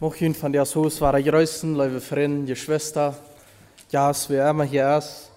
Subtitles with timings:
[0.00, 3.16] Mocht van der Hus waren größten, liebe Freunde, Geschwister,
[3.90, 5.28] ja, es wir immer hier ist.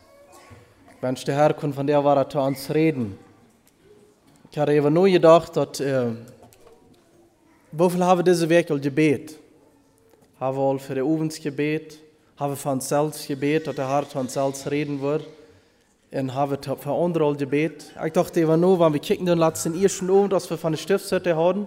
[1.02, 3.18] Wenn der Herr von der war zu uns reden.
[4.52, 6.12] Ich hatte eben nur gedacht, dass, äh,
[7.72, 9.36] wofür haben diese Woche Gebet?
[10.40, 11.98] Haben wir für das Uwensgebet,
[12.38, 15.26] haben wir von uns selbst Gebet, dass der Herr zu uns selbst reden wird.
[16.12, 17.86] Und haben wir für andere Gebet.
[18.06, 20.78] Ich dachte eben nur, wenn wir kicken den letzten ersten um, dass wir von der
[20.78, 21.66] Stiftshütte haben,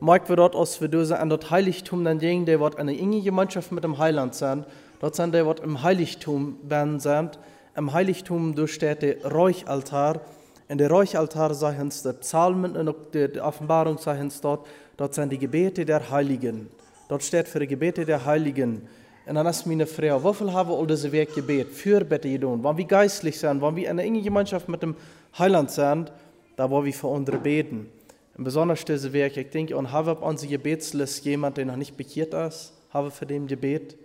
[0.00, 3.20] mag wir dort, als wir diese an das Heiligtum dann gehen, der wird eine enge
[3.20, 4.64] Gemeinschaft mit dem Heiland sein.
[5.00, 7.38] Dort sind der wird im Heiligtum werden sind.
[7.76, 10.20] Im Heiligtum durchsteht der Räuchaltar.
[10.68, 14.66] In der Räuchaltar sagen es die Psalmen und die Offenbarung sagen es dort.
[14.96, 16.68] Dort sind die Gebete der Heiligen.
[17.08, 18.82] Dort steht für die Gebete der Heiligen.
[19.26, 21.68] Und dann ist meine Frau, wofür haben wir all diese Weg gebet?
[21.68, 22.64] Für bitte tun.
[22.64, 24.96] Wenn wir geistlich sind, wenn wir in einer engen Gemeinschaft mit dem
[25.38, 26.10] Heiland sind,
[26.56, 27.90] da wollen wir für andere beten.
[28.38, 31.96] Und besonders diese Werk, ich denke, und haben auf unsere Gebetsliste jemand, der noch nicht
[31.96, 33.96] bekehrt ist, haben für den Gebet.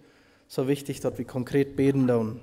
[0.47, 2.39] So wichtig, dass wir konkret beten tun.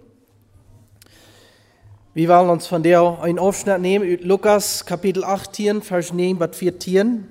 [2.14, 7.26] Wir wollen uns von der einen Aufschnitt nehmen, Lukas Kapitel 18, Vers 9 bis 14.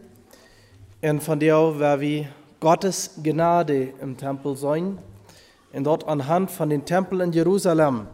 [1.04, 2.28] Und von der, wer wir
[2.60, 4.98] Gottes Gnade im Tempel sein
[5.72, 8.08] und dort anhand von den Tempeln in Jerusalem.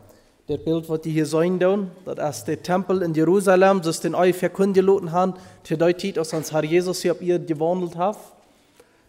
[0.48, 1.58] Das Bild, was die hier sehen,
[2.06, 5.34] das ist der Tempel in Jerusalem, das den euch verkündigt haben,
[5.68, 8.18] die Zeit, als uns Herr Jesus hier auf ihr gewandelt hat.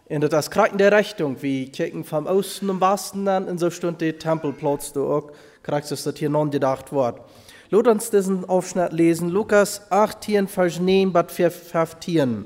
[0.09, 3.59] Und das ist gerade in der Richtung, wie kicken vom Osten und Westen dann, in
[3.59, 7.21] so Stunde der Tempelplatz, da auch, kriegst du das hier non gedacht wird.
[7.69, 12.45] Lass uns diesen Aufschnitt lesen, Lukas 18, Vers 9 bis 15.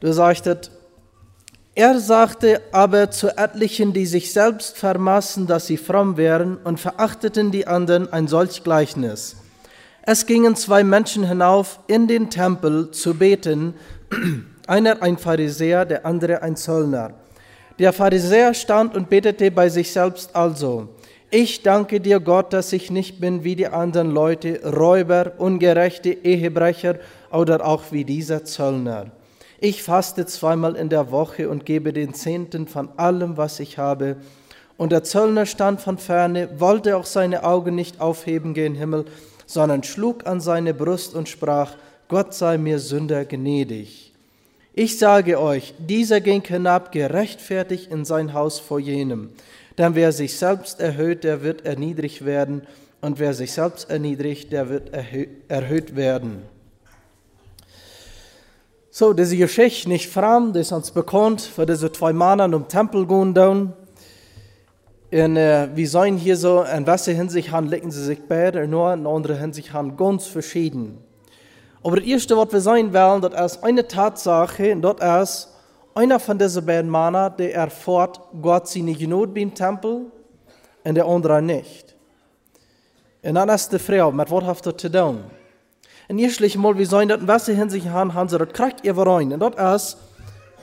[0.00, 0.70] Du sagst,
[1.74, 7.50] er sagte aber zu etlichen, die sich selbst vermaßen, dass sie fromm wären, und verachteten
[7.50, 9.36] die anderen ein solch Gleichnis.
[10.02, 13.74] Es gingen zwei Menschen hinauf in den Tempel zu beten,
[14.66, 17.12] einer ein Pharisäer, der andere ein Zöllner.
[17.78, 20.88] Der Pharisäer stand und betete bei sich selbst also,
[21.30, 26.96] ich danke dir Gott, dass ich nicht bin wie die anderen Leute, Räuber, Ungerechte, Ehebrecher
[27.30, 29.12] oder auch wie dieser Zöllner.
[29.62, 34.16] Ich faste zweimal in der Woche und gebe den Zehnten von allem, was ich habe.
[34.78, 39.04] Und der Zöllner stand von ferne, wollte auch seine Augen nicht aufheben gen Himmel,
[39.44, 41.74] sondern schlug an seine Brust und sprach,
[42.08, 44.14] Gott sei mir Sünder gnädig.
[44.72, 49.28] Ich sage euch, dieser ging hinab gerechtfertigt in sein Haus vor jenem.
[49.76, 52.62] Denn wer sich selbst erhöht, der wird erniedrigt werden,
[53.02, 54.92] und wer sich selbst erniedrigt, der wird
[55.48, 56.42] erhöht werden.
[58.92, 63.32] So, diese Geschichte nicht fremd, ist uns bekannt, für diese zwei Männer im Tempel gehen
[63.32, 63.72] down.
[65.12, 68.92] Und äh, wir sehen hier so, in welcher Hinsicht haben, legen sie sich beide, nur
[68.92, 70.98] in anderer Hinsicht haben ganz verschieden.
[71.84, 75.48] Aber das Erste, was wir sehen wollen, das ist eine Tatsache, und das ist,
[75.94, 80.06] einer von diesen beiden Männern, der erfährt Gott seine Gnade beim Tempel,
[80.82, 81.94] und der andere nicht.
[83.22, 85.20] Und dann ist die Frau, mit was hat zu tun?
[86.10, 89.32] En eerstlich mal, sollen das in welcher Hinsicht haben, haben sie das kriegt ihr rein.
[89.32, 89.98] Und das ist,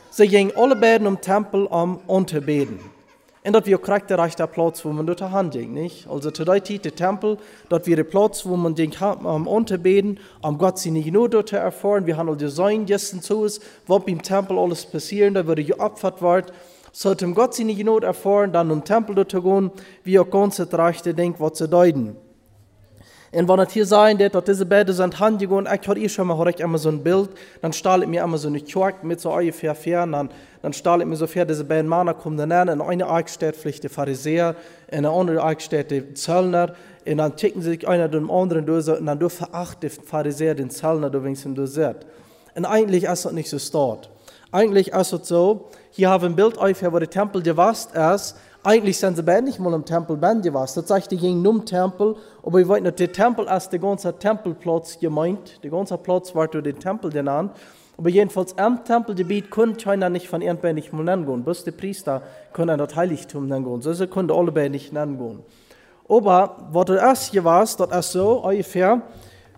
[0.09, 2.81] sie gingen alle beiden im Tempel um unterbeten.
[3.45, 6.05] Und dort wir kriegt der rechte Platz, wo man dort Hand ging, nicht?
[6.09, 7.37] Also zu der Zeit der Tempel,
[7.69, 8.91] dort wäre Platz, wo man den
[9.23, 12.05] um, unterbeten, um Gott seine Gnade dort erfahren.
[12.05, 15.63] Wir haben all die Sein gestern zu uns, was beim Tempel alles passieren, da würde
[15.63, 16.51] geopfert werden.
[16.91, 19.71] Sollte Gott seine Gnade erfahren, dann im Tempel dort zu gehen,
[20.03, 22.17] wie auch ganz das rechte Ding, was zu deuten.
[23.31, 26.47] Und wenn es hier sein wird, dass diese beiden sind handgegangen, ich hatte schon mal
[26.47, 27.29] ich immer so ein Bild,
[27.61, 30.29] dann stahl ich mir immer so eine Kjork mit so ungefähr fern, dann,
[30.61, 33.27] dann stahl ich mir so fair, diese beiden Männer kommen dann an, in eine Eich
[33.27, 34.55] steht vielleicht der Pharisäer,
[34.89, 36.73] in eine andere Eich steht der Zöllner,
[37.05, 41.09] und dann ticken sich einer dem anderen durch, und dann verachtet der Pharisäer den Zöllner,
[41.09, 42.05] du wenigstens du seht.
[42.55, 44.09] Und eigentlich ist das nicht so dort.
[44.51, 48.37] Eigentlich ist es so, hier haben wir ein Bild ungefähr, wo der Tempel gewasst ist,
[48.67, 50.73] eigentlich sind sie beide nicht mal im Tempel Bände was.
[50.73, 54.13] Das sagt, die gingen im Tempel, aber ich weiß nicht, der Tempel ist der ganze
[54.19, 55.63] Tempelplatz gemeint.
[55.63, 57.53] Der ganze Platz war durch den Tempel genannt.
[57.97, 62.21] Aber jedenfalls am Tempelgebiet konnte keiner nicht von irgendwen nicht mal nennen Bis die Priester
[62.51, 65.43] können das Heiligtum nennen So sie konnten alle beide nicht nennen
[66.09, 69.01] Aber was das erste war, das ist so ungefähr,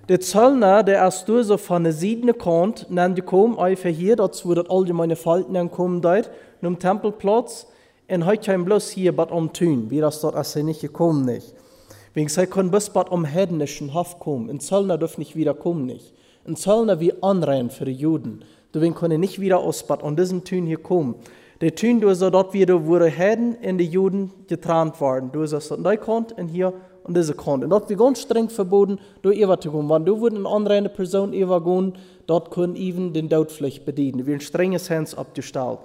[0.08, 4.20] der Zöllner, der erst durch so von der Siedene kommt, nennt die kommen ungefähr hier,
[4.20, 6.30] wo das allgemeine Falten kommen dort,
[6.62, 7.66] im Tempelplatz.
[8.10, 11.26] En hij kan bloß hier bad om tun, wie das dort als er nicht gekommen
[11.26, 11.54] nicht.
[12.14, 14.50] Wegen sie können bis bad um hednischen Hof kommen.
[14.50, 16.14] Ein Zöllner dürfen nicht wieder kommen nicht.
[16.48, 18.44] Ein Zöllner wie anrein für die Juden.
[18.74, 21.16] Deswegen können nicht wieder aus bad um diesen Tun hier kommen.
[21.62, 25.32] Der Tun, du so dort wieder, die Heden in die Juden getrannt waren.
[25.32, 26.74] Du sagst, da kommt und hier
[27.04, 27.64] an diese Kant.
[27.64, 29.88] Und dort wir ganz streng verboten, durch Eva zu gehen.
[29.88, 31.60] Wenn du würden eine andere Person Eva
[32.26, 34.26] dort können even den Todpflicht bedienen.
[34.26, 35.78] Wir ein strenges Hands abgestellt.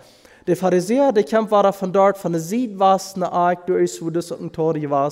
[0.53, 4.11] Pharisäer, der kam war von dort, von der Sied was, eine Eik, du ist, wo
[4.11, 5.11] das ein Tor war.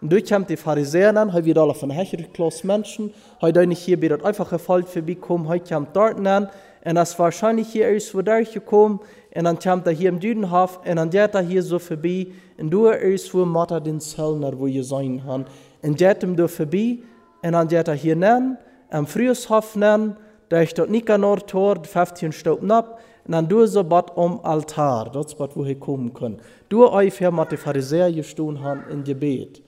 [0.00, 3.98] Und durch kam die Pharisäer dann, heute wieder alle von Hecheriklaus Menschen, heute nicht hier
[3.98, 6.48] bei dort einfach gefällt vorbeikommen, heute kam dort dann,
[6.84, 9.00] und das wahrscheinlich hier ist, wo der gekommen,
[9.34, 12.70] und dann kam er hier im Düdenhof, und dann geht er hier so vorbei, und
[12.70, 15.46] du ist, wo Mutter den Zellner, wo ihr sein kann,
[15.82, 16.98] und geht ihm da vorbei,
[17.42, 18.58] und dann geht er hier nennen,
[18.90, 20.16] am Frühshof nennen,
[20.50, 23.00] da ist dort Nikanor Tor, 15 Stunden ab,
[23.32, 26.40] dann du so bad um Altar, dort ist wo ihr kommen könnt.
[26.68, 29.62] Du euch hier mit den Pharisäer gestanden haben in Gebet.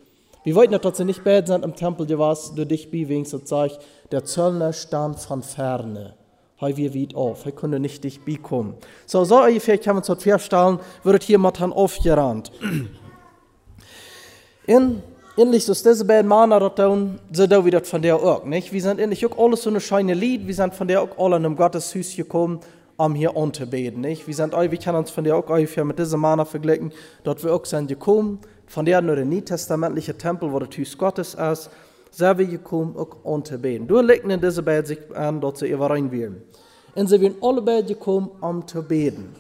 [0.45, 3.45] Wir wollten dass sie nicht beten sind im Tempel, du warst, du dich bei wenigstens
[3.45, 3.73] zeig,
[4.11, 6.15] der Zöllner stand von ferne.
[6.61, 8.75] Hei wir weit auf, er konnte nicht dich bekommen.
[9.07, 12.51] So, so ungefähr kann man es feststellen, wird hier mal dann aufgerannt.
[14.67, 15.03] In
[15.41, 18.73] Ähnlich so diese beiden Männer dort tun, so da wie das von der auch, nicht?
[18.73, 21.37] Wir sind ähnlich auch alles so eine scheine Lied, wir sind von der auch alle
[21.37, 22.61] in einem Gotteshus gekommen,
[23.01, 24.27] um hier unterbeten, nicht?
[24.27, 26.93] Wir sind wir können uns von der auch ungefähr mit diesen Männer vergleichen,
[27.25, 31.35] dort wir auch sind gekommen, von der nur der nietestamentliche Tempel, wo das Hus Gottes
[31.35, 31.71] ist,
[32.11, 33.87] sind wir gekommen, auch unterbeten.
[33.87, 36.43] Du legst in diese beiden sich an, dort sie rein werden.
[36.95, 39.35] Und sie werden alle beide gekommen, um zu beten.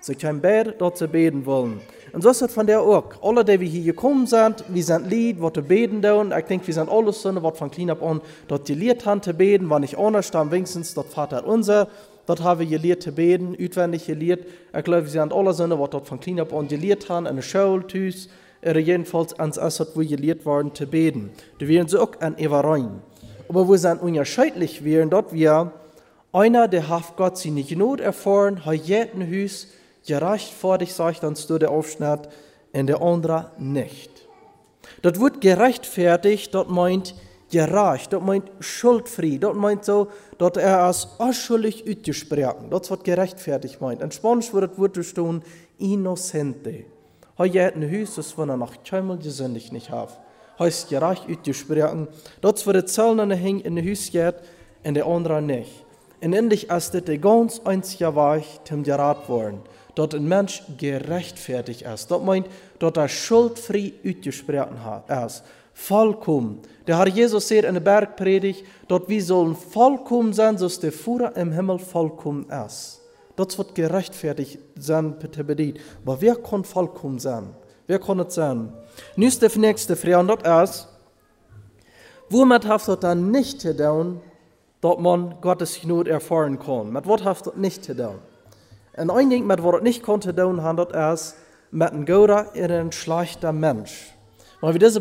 [0.00, 1.80] Sie können beide dort zu beten wollen.
[2.12, 3.10] Und so ist es von der auch.
[3.22, 6.32] Alle, die wir hier gekommen sind, wir sind Lied, was zu beten tun.
[6.38, 9.68] Ich denke, wir sind alles so, was von klein an dort gelehrt haben zu beten.
[9.68, 11.88] Wenn nicht anders, dann wenigstens dort Vater unser.
[12.26, 14.44] Dort haben wir gelehrt zu beten, utwendig gelehrt.
[14.76, 17.36] Ich glaube, wir sind alle so, was dort von klein ab an gelehrt haben, in
[17.36, 18.28] der Schule, tüs.
[18.62, 21.30] Oder jedenfalls ans Assad, wo gelehrt worden zu beten.
[21.58, 23.00] Da wären sie auch an Everein.
[23.48, 25.72] Aber wo sind unterschiedlich wären, dort wir
[26.32, 29.68] einer, der hat Gott nicht Not erfahren, hat jeden Hus,
[30.06, 32.28] gerecht vor dich, sagt dann du der Aufschnitt,
[32.72, 34.10] und der andere nicht.
[35.02, 37.14] Das wird gerechtfertigt, dort meint
[37.50, 40.08] gerecht, dort meint schuldfrei, dort meint so,
[40.38, 44.02] dort er als unschuldig ausgesprochen, dort wird gerechtfertigt meint.
[44.02, 45.42] In Spanisch wird das stehen,
[45.78, 46.84] innocente.
[47.38, 50.18] Heute hat ein Haus, das wenn er noch keinmal gesündigt nicht hat.
[50.58, 52.08] Heißt gerecht ausgesprochen,
[52.40, 54.36] dort wird der Zellner hängen in der Haus geht,
[54.84, 55.84] und der andere nicht.
[56.20, 59.60] Und endlich ist das der ganz einzige Weg, zum gerat worden
[59.96, 62.10] dort ein Mensch gerechtfertigt ist.
[62.10, 62.46] Dort meint,
[62.78, 64.76] dort er schuldfrei ausgesprochen
[65.26, 65.42] ist.
[65.78, 66.62] Vollkommen.
[66.86, 71.36] Der Herr Jesus sagt in der Bergpredigt, dort wir sollen vollkommen sein, so der Führer
[71.36, 73.02] im Himmel vollkommen ist.
[73.36, 75.78] Dort wird gerechtfertigt sein, bitte bedient.
[76.02, 77.54] Aber wer kann vollkommen sein?
[77.86, 78.72] Wer kann es sein?
[79.16, 80.88] Ist die nächste Frage, und das ist,
[82.30, 84.22] womit hat das dann nicht getan,
[84.80, 86.90] dass man Gottes Not erfahren kann?
[86.90, 88.18] Mit was hat das nicht getan?
[88.92, 91.34] En een ding met wat het niet kon doen, handelt is
[91.68, 94.15] met een goede en een slechter Mensch.
[94.66, 95.00] Maar wie diese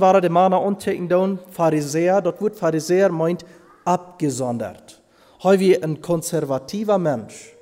[0.00, 3.44] waren, die Männer ontdekken doen, Pharisäer, dat wordt Pharisäer meint
[3.84, 5.00] abgesondert.
[5.38, 7.54] Hij wie ein konservativer Mensch.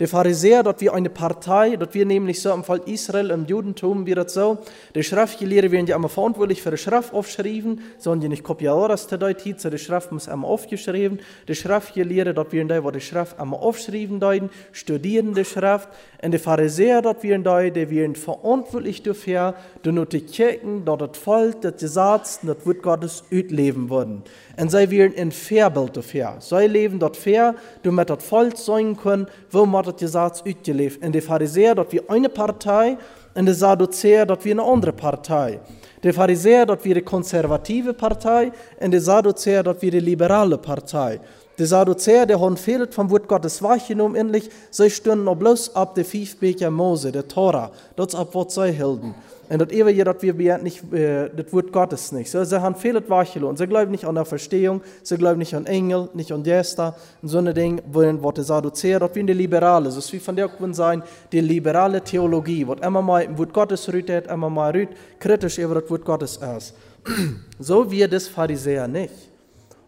[0.00, 4.06] Der Pharisäer, dort wie eine Partei, dort wir nämlich so im Fall Israel, im Judentum,
[4.06, 4.56] wie das so,
[4.94, 9.08] die Schriftgelehrer werden ja immer verantwortlich für die Schrift aufgeschrieben, sollen die nicht kopieren, das
[9.08, 13.38] deuten, so die Schrift muss immer aufgeschrieben, die Schriftgelehrer, dort werden die, wo die Schrift
[13.38, 15.90] immer aufgeschrieben deuten, studieren die Schrift,
[16.22, 19.54] und die Pharisäer, dort werden die, die werden verantwortlich dafür,
[19.84, 24.22] die nur die Kirchen, dort das Volk, das Gesetz, das wird Gottes leben worden.
[24.56, 26.36] Und sie werden ein Vorbild dafür.
[26.38, 31.04] Sie leben dort fair, damit das Volk sein können, wo man das Gesetz ausgelebt.
[31.04, 32.96] Und die Pharisäer, dort wie eine Partei,
[33.34, 35.60] und die Sadduzäer, dort wie eine andere Partei.
[36.02, 41.20] Die Pharisäer, dort wie die konservative Partei, und die Sadduzäer, dort wie die liberale Partei.
[41.60, 45.94] Die Sadduzäer, die haben fehlt vom Wort Gottes wahrgenommen, endlich, sie stünden noch bloß ab
[45.94, 49.14] der fünf Becher Mose, der Tora, dort ab was sie hielten.
[49.50, 52.30] Und das ewige, dass wir nicht, äh, das Wort Gottes nicht.
[52.30, 55.66] So, sie haben viele und Sie glauben nicht an der Verstehung, sie glauben nicht an
[55.66, 59.90] Engel, nicht an Gäste, und so eine Dinge, wo die Sadduzäer, das wie die Liberale,
[59.90, 63.52] so ist wie von der können sein, die liberale Theologie, wo immer mal im Wort
[63.52, 66.74] Gottes rührt, immer mal rührt, kritisch über das Wort Gottes ist.
[67.58, 69.29] so wie das Pharisäer nicht.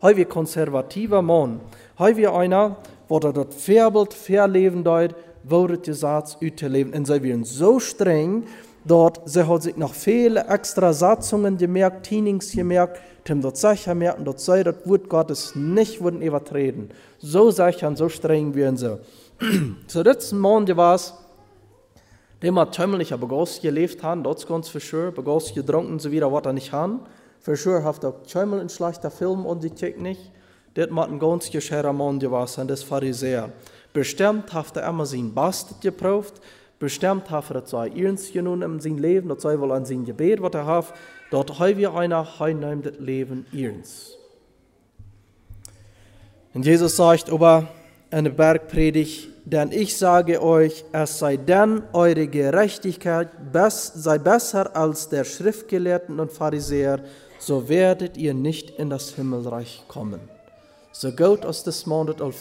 [0.02, 1.60] Heu wie konservativer Mann,
[1.98, 2.76] heu wie einer,
[3.08, 6.92] wo er das Verbild, Verleben deut, wo das Gesetz leben.
[6.92, 8.44] Und sie werden so streng,
[8.84, 14.24] Dort, sie hat sich noch viele extra Satzungen gemerkt, Tienings gemerkt, Tim dort sicher merken,
[14.24, 16.90] dort sei das Wort Gottes nicht wurden übertreten.
[17.18, 18.98] So sicher und so streng werden sie.
[19.86, 21.14] Zu letzten Morgen war es,
[22.42, 26.32] dem hat tümmelig aber groß gelebt haben, dort ganz für sure, begoss getrunken, so wieder,
[26.32, 27.00] was er nicht haben.
[27.44, 30.30] Sure hat er tümmel ein schlechter Film und die nicht.
[30.74, 33.50] Das hat ein ganz gescherer Mann gewesen, das Pharisäer.
[33.92, 36.40] Bestimmt hat er immer sein Bastard geprüft,
[36.78, 40.40] bestimmt hat er zwei ernst genommen in sein Leben, das sei wohl an sein Gebet,
[40.40, 40.94] was er hat,
[41.30, 44.16] dort heu wir einer heimnehm das Leben ihrens.
[46.54, 47.68] Und Jesus sagt aber
[48.10, 55.08] in der Bergpredigt, denn ich sage euch, es sei denn eure Gerechtigkeit sei besser als
[55.08, 57.00] der Schriftgelehrten und Pharisäer,
[57.42, 60.20] so werdet ihr nicht in das Himmelreich kommen.
[60.92, 62.32] So gut aus des Monat al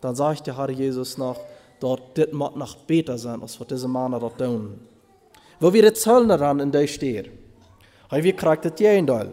[0.00, 1.38] dann sagt der Herr Jesus noch,
[1.78, 4.80] dort dit mag noch beter sein, als was diese Männer dort tun.
[5.60, 7.30] Wo wir die Zöllner an in der steht,
[8.10, 9.30] haben wir kriegt das Jendal.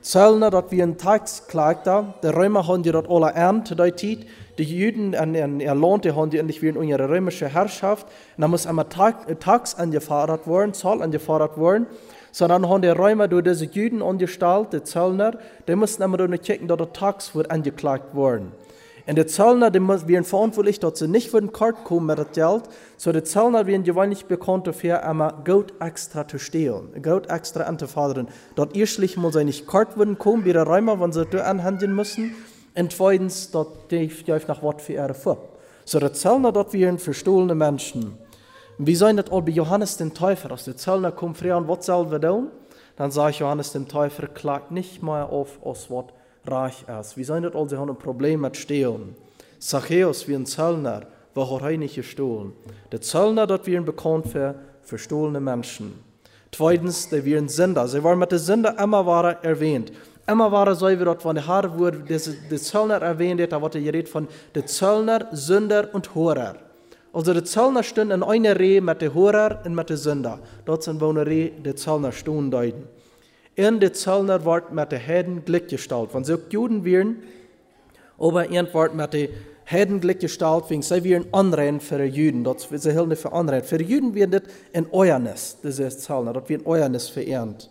[0.00, 4.26] Zöllner, dat wir ein klagt da, die Römer haben die dort alle ernst, die Zeit,
[4.58, 8.06] die Juden an in Erlohnt, die haben die endlich wieder in ihre römische Herrschaft,
[8.36, 11.86] und dann muss einmal Tax angefordert werden, Zoll angefordert werden,
[12.32, 16.68] sondern haben die Römer durch diese Juden angestellt, die Zöllner, die mussten immer durch checken,
[16.68, 18.52] dass der Tax wird angeklagt worden.
[19.06, 22.26] Und die Zöllner, die werden verantwortlich, dass sie nicht für den Kart kommen mit dem
[22.32, 22.62] Geld,
[22.96, 28.28] so die Zöllner werden gewöhnlich bekannt dafür, einmal Geld extra zu stehlen, Geld extra anzufordern.
[28.54, 31.94] Dort erstlich muss sie nicht Kart werden kommen, wie die Römer, wenn sie da anhandeln
[31.94, 32.34] müssen,
[32.76, 34.10] und zweitens, dort die
[34.48, 35.38] nach Wort für ihre vor.
[35.84, 38.18] So die Zöllner dort werden verstohlene Menschen.
[38.78, 42.10] Wie sollen das all bei Johannes den Täufer, als die Zöllner kommen fragen, was sollen
[42.10, 42.48] wir tun?
[42.96, 46.06] Dann sagt Johannes den Täufer, klagt nicht mehr auf, aus was
[46.46, 47.16] reich ist.
[47.16, 49.14] Wie sollen das all, sie haben ein Problem mit Stehlen.
[49.58, 51.02] Zachäus wie ein Zöllner,
[51.34, 52.52] war er nicht gestohlen.
[52.92, 55.98] Der Zöllner, dort werden bekannt für verstohlene Menschen.
[56.52, 57.88] Zweitens, der werden Sünder.
[57.88, 59.92] Sie waren mit der Sünder immer waren erwähnt.
[60.26, 64.26] Immer waren wie dort von der Haar wurde, der Zöllner erwähnt, da wurde geredet von
[64.54, 66.56] der Zöllner, Sünder und Horer.
[67.12, 70.40] Also de Zöllner stehen in einer Reihe mit den Hörer und mit den Sünder.
[70.64, 72.88] Dort sind wo eine Reihe de Zöllner stehen deuten.
[73.54, 76.08] In de Zöllner wird mit den Heden gleichgestellt.
[76.12, 77.22] Wenn sie Juden wären,
[78.18, 79.28] aber ein wird mit den
[79.66, 82.42] Heden gleichgestellt, wegen sie wären Anrein für die Juden.
[82.42, 83.62] Dort sie hilft für Anrein.
[83.62, 86.32] Für die Juden werden das in Euernis, ist Zöllner.
[86.32, 87.70] Dort wird Euernis verehrt.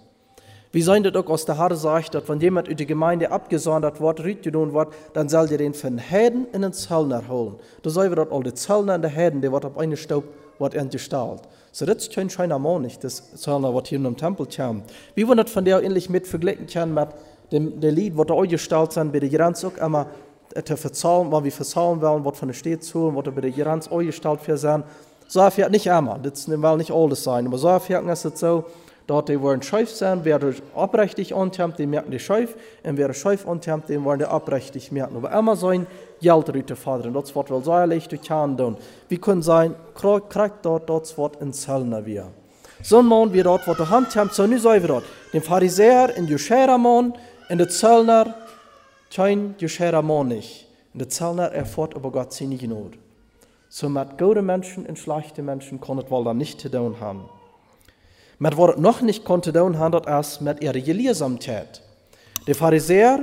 [0.73, 4.21] Wie das auch aus der Haare sagt, dass wenn jemand in die Gemeinde abgesondert wird,
[4.21, 7.57] rütgedoen wird, dann soll ihr den von Heden in den Zöllner holen.
[7.83, 10.23] Da soll wir dort all die Zöllner und die Heden, die wird auf eine Staub
[10.57, 11.41] wird entgestellt.
[11.71, 14.85] So das kein scheiner Mann nicht, das Zöllner, was hier in dem Tempel kommt.
[15.13, 17.09] Wie das von der ähnlich mit vergleichen können mit
[17.51, 20.07] dem, dem Lied, was da euch gestellt sind, bei der Grenz auch immer
[20.65, 23.91] zu verzahlen, was wir verzahlen wollen, was von der Stadt zu was bei der Grenz
[23.91, 24.83] euch gestellt für sein.
[25.27, 28.65] So fährt nicht immer, das will nicht alles sein, aber so fährt es so,
[29.05, 30.39] Dort die wollen scheif sein, wer
[30.75, 35.17] abrechtig antempt, die merken die scheif, und wer scheif antempt, den wollen die abrechtig merken.
[35.17, 35.87] Aber immer so ein
[36.21, 38.77] Geld rüte fadern, das wird wohl sehr leicht durch tun.
[39.09, 42.27] Wie können sein, kriegt dort das Wort in Zellner wir.
[42.81, 45.03] So ein Mann wie dort, wo der Hand so so wie dort.
[45.33, 46.27] Den Pharisäer in
[46.81, 47.13] Mann,
[47.49, 48.35] in der Zellner,
[49.13, 49.55] kein
[50.03, 50.67] Mann nicht.
[50.93, 52.97] In der Zellner erfährt aber Gott seine Gnade.
[53.67, 57.25] So mit gute Menschen und schlechte Menschen kann es wohl dann nicht zu tun haben.
[58.43, 61.81] Met wat het nog niet kon doen, had dat als met ihre Gelehrsamkeit.
[62.45, 63.19] Die Pharisäer,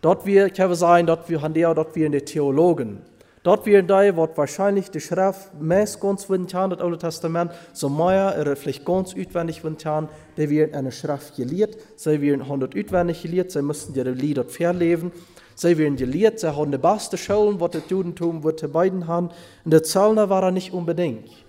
[0.00, 3.00] dort wir, ich habe sagen, dort wir haben dort wir in die Theologen.
[3.42, 8.36] Dort wir da, wird wahrscheinlich die Schrift meist ganz windig das Alte Testament, so mehr
[8.40, 9.88] oder vielleicht ganz utwendig windig
[10.36, 15.10] die wir eine Schrift gelehrt, sie werden hundert utwendig gelehrt, sie müssen ihre Lieder verleben,
[15.56, 19.30] sie werden gelehrt, sie haben die beste Schulen, was das Judentum wird beiden haben,
[19.64, 21.43] und der Zöllner war er nicht unbedingt.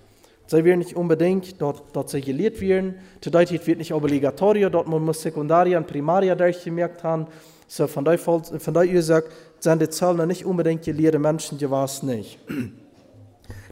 [0.48, 2.96] Sie werden nicht unbedingt dort, dort sie gelehrt werden.
[3.22, 7.28] Zu Deutsch wird nicht obligatorisch, dort man muss Sekundaria und Primaria durchgemerkt haben.
[7.68, 11.86] So von daher, von daher sagt, sind die Zöllner nicht unbedingt gelehrte Menschen, die war
[11.86, 12.38] es nicht.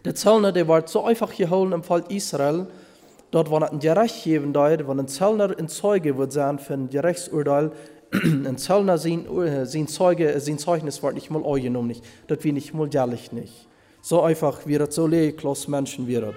[0.03, 2.65] Der Zöllner, der war so einfach geholt im Fall Israel,
[3.29, 6.89] dort war ein Gericht geben, dort, wenn ein Zöllner ein Zeuge wird sein für ein
[6.89, 7.71] Gerichtsurteil,
[8.11, 9.25] ein Zöllner sein,
[9.63, 11.95] sein Zeuge, sein Zeugnis wird nicht mal angenommen.
[12.27, 13.67] Das wird nicht mal jährlich nicht.
[14.01, 16.35] So einfach wird das, so leerklos Menschen wird das.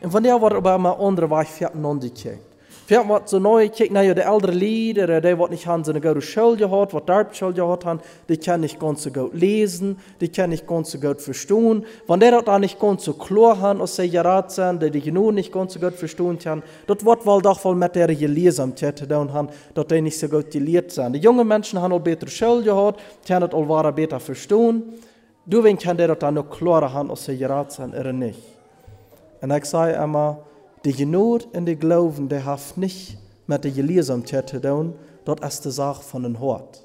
[0.00, 2.48] En van der wordt mal andere waar ik non die kijkt.
[2.88, 6.20] Vijf wat zo neu kijkt naar de oudere lieder, die wat haben so eine gute
[6.20, 10.28] Schule gehabt, wat dort Schule gehabt haben, die kann nicht ganz so gut lesen, die
[10.28, 11.84] kann nicht ganz so gut verstehen.
[12.06, 15.34] Wenn der da nicht ganz so klar haben, aus der Rat sind, die die genug
[15.34, 19.06] nicht ganz so gut verstehen kann, dort wird wohl doch wohl mit der Gelesenheit zu
[19.06, 21.12] tun haben, dass die nicht so gut gelehrt sind.
[21.12, 24.82] Die jungen Menschen haben auch bessere Schule gehabt, die haben das auch besser verstehen.
[25.44, 28.57] Du, wenn kann der da noch klarer haben, aus der Rat sind, oder nicht.
[29.40, 30.38] En ik zei immer,
[30.84, 35.64] die Genot in die Glauben, der hat nicht mit der Gelehrsamkeit zu tun, dort ist
[35.64, 36.84] die Sache von den Hort.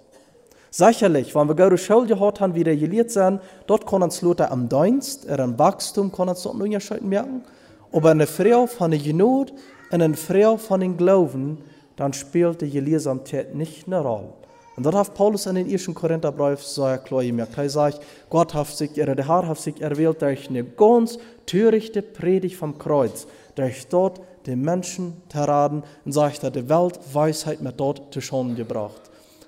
[0.70, 4.50] Sicherlich, wenn wir gute Schule gehabt haben, wie der gelehrt sind, dort kann uns Leute
[4.50, 7.44] am Dienst, am Wachstum, kann uns dort nicht merken.
[7.92, 9.54] Aber eine Frau von der Genot
[9.92, 11.60] und eine Frau von den Glauben,
[11.96, 14.34] dann spielt die Gelehrsamkeit nicht eine Rolle.
[14.76, 17.58] Und dort hat Paulus in den ersten Korintherbrief so klar gemerkt.
[17.58, 22.02] Er sagt, Gott hat sich, er, der Herr hat sich erwählt durch eine ganz törichte
[22.02, 27.80] Predigt vom Kreuz, durch dort die Menschen terraden und sagt, er die Welt Weisheit mit
[27.80, 29.02] dort zu Schanden gebracht.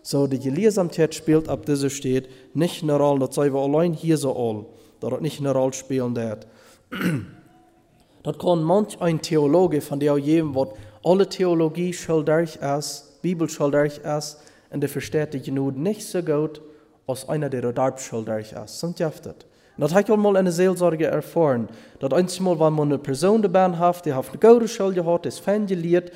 [0.03, 4.17] So, die Gelehrsamkeit spielt ab dieser steht nicht eine Rolle, das sei wir allein hier
[4.17, 4.65] so all,
[4.99, 6.45] dort nicht eine Rolle spielen wird.
[8.23, 13.59] dort kann manch ein Theologe, von der jedem wird, alle Theologie schuldig ist, Bibel ist,
[13.59, 13.73] und
[14.71, 16.61] der versteht die genug nicht so gut,
[17.07, 18.79] als einer, der dort schuldig ist.
[18.79, 19.45] Sind jaftet.
[19.77, 21.67] Und das habe ich auch mal in der Seelsorge erfahren,
[21.99, 25.39] dass einmal, wenn man eine Person dabei hat, die hat eine gute Schuld gehabt, ist
[25.39, 26.11] fangeliert,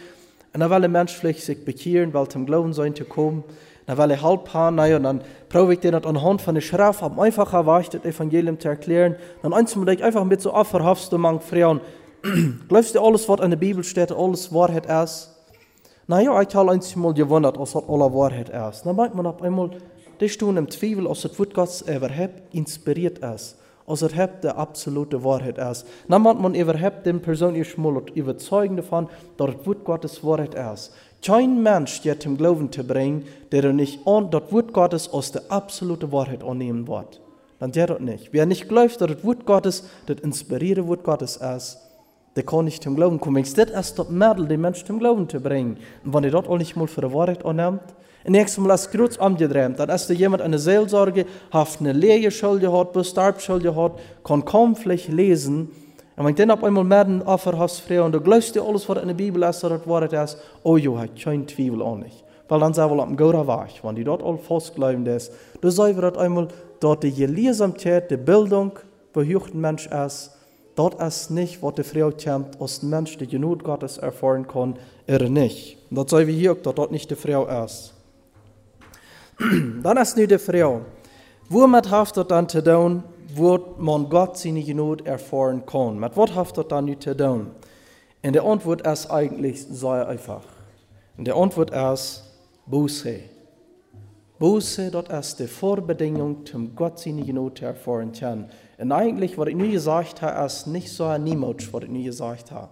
[0.53, 3.43] und dann will ein Mensch vielleicht sich bekehren, weil zum Glauben sein zu kommen,
[3.85, 7.01] dann will er halb haben, naja, und dann probiere ich den anhand von der Schrift,
[7.03, 9.15] um einfacher weicht das Evangelium zu erklären.
[9.41, 11.81] Dann einmal ich einfach mit so offerhaft, du mang Frauen,
[12.67, 15.35] glaubst du alles, was in der Bibel steht, alles Wahrheit ist?
[16.09, 18.83] Naja, ich habe einmal gewundert, als das alle Wahrheit ist.
[18.83, 19.69] Dann meint man auf einmal,
[20.17, 23.57] das tun im Zweifel, als das Wort Gottes überhaupt inspiriert ist.
[23.85, 24.11] Als es
[24.41, 25.85] die absolute Wahrheit ist.
[26.07, 30.93] Dann meint man überhaupt den persönlichen Schmull überzeugen davon, dass das Wort Gottes Wahrheit ist.
[31.23, 35.47] Kein Mensch wird zum Glauben zu bringen, der nicht an, das Wort Gottes als die
[35.49, 37.21] absolute Wahrheit annehmen wird.
[37.59, 38.29] Dann der das nicht.
[38.33, 41.77] Wer nicht glaubt, dass das Wort Gottes das inspirierte Wort Gottes ist,
[42.35, 43.43] der kann nicht zum Glauben kommen.
[43.43, 45.77] Das ist das Mittel, den Menschen zum Glauben zu bringen.
[46.03, 47.81] Und wenn ihr das auch nicht mal für die Wahrheit annimmt,
[48.25, 52.61] und nächstes Mal ist kurz umgedreht, dann ist da jemand eine Seelsorge, hat eine Lehrschuld
[52.61, 55.69] gehabt, Bestarbschuld gehabt, kann kaum vielleicht lesen,
[56.19, 58.89] und wenn dann auf einmal mehr ein Offer hast, frei, und du glaubst dir alles,
[58.89, 61.95] was in der Bibel ist, dass das Wort ist, oh jo, hat kein Zweifel auch
[61.95, 62.25] nicht.
[62.49, 65.31] Weil dann sagen wir, am Gora Weg, wenn die dort all fast glauben, ist,
[65.61, 66.49] du das einmal,
[66.81, 68.73] dort die Gelehrsamkeit, die Bildung,
[69.15, 70.37] ein Mensch ist,
[70.79, 74.79] dort ist nicht, was die Frau kämpft, als ein Mensch, der genug Gottes erfahren kann,
[75.05, 75.77] er nicht.
[75.91, 77.93] Das sei wie hier, dass dort nicht die Frau ist.
[79.83, 80.81] dann ist nu die Frau.
[81.49, 83.03] Womit hat das dann zu tun,
[83.35, 85.99] wo man Gott seine Genot erfahren kann?
[85.99, 87.47] Mit was hat das dann nu zu tun?
[88.23, 90.45] Und die Antwort ist eigentlich sehr einfach.
[91.17, 92.23] Und die Antwort ist
[92.65, 93.19] Buße.
[94.39, 98.49] Buße, das ist die Vorbedingung, um Gott seine Genot zu erfahren können.
[98.79, 102.51] Und eigentlich, was ich nu habe, ist nicht so ein niemand, was ich nu gesagt
[102.51, 102.69] habe.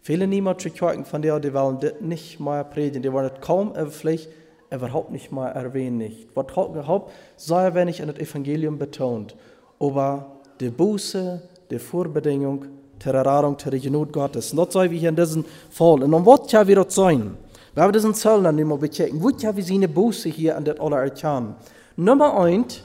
[0.00, 3.72] Viele niemals Kirchen von der, die wollen das nicht mehr predigen, die wollen das kaum
[3.90, 4.28] vielleicht
[4.70, 6.28] überhaupt nicht mal erwähnen nicht.
[6.34, 9.36] Was überhaupt sei wenig in das Evangelium betont.
[9.78, 12.66] Aber die Buße, die Vorbedingung
[13.04, 14.52] der Erfahrung der Genut Gottes.
[14.52, 16.02] Und das sei wie hier in diesem Fall.
[16.02, 17.36] Und dann wird ja wieder sein.
[17.74, 19.22] Wir haben diesen Zellen dann immer bechecken.
[19.22, 21.54] Wird ja wie sie eine Buße hier an das alle erkennen.
[21.96, 22.82] Nummer eins,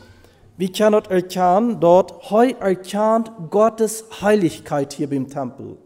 [0.59, 5.77] wir können erkennen, dort heu erkannt Gottes Heiligkeit hier beim Tempel.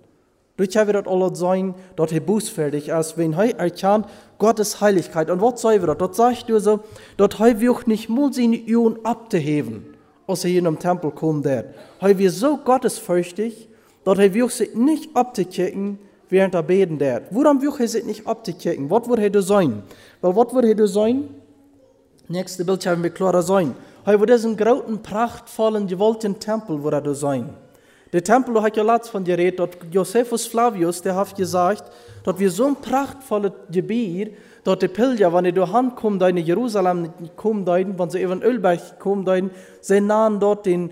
[0.57, 4.07] Durch haben wir das alles sein, dort er bußfertig ist, wenn er erkannt
[4.39, 5.29] Gottes Heiligkeit.
[5.29, 5.97] Und was soll wir das?
[5.99, 6.79] Dort sagt du so,
[7.17, 9.93] dort er wir auch nicht mal seine Üben abzuheben,
[10.25, 11.45] als er hier den Tempel kommt.
[11.45, 11.65] Er
[12.01, 13.69] wir so gottesfürchtig,
[14.03, 17.21] dort er wir sich nicht abzukicken, während er beten der.
[17.29, 18.89] Woran wir er nicht abzukicken?
[18.89, 19.83] Was würde er sein?
[20.19, 21.29] Weil was würde er sein?
[22.27, 23.75] Nächste Bild haben wir klarer sein.
[24.05, 27.49] Er würde diesen großen, prachtvollen, gewollten Tempel, wo er sein.
[28.11, 31.91] Der Tempel hat ja letztes von dir redet, dort Josephus Flavius, der hat gesagt,
[32.23, 37.11] dort wir so ein prachtvolles Gebiet, dort die Pilger, die durch Hand kommen, in Jerusalem
[37.35, 40.91] kommen, wenn sie über den Ölberg kommen, sie nahen dort den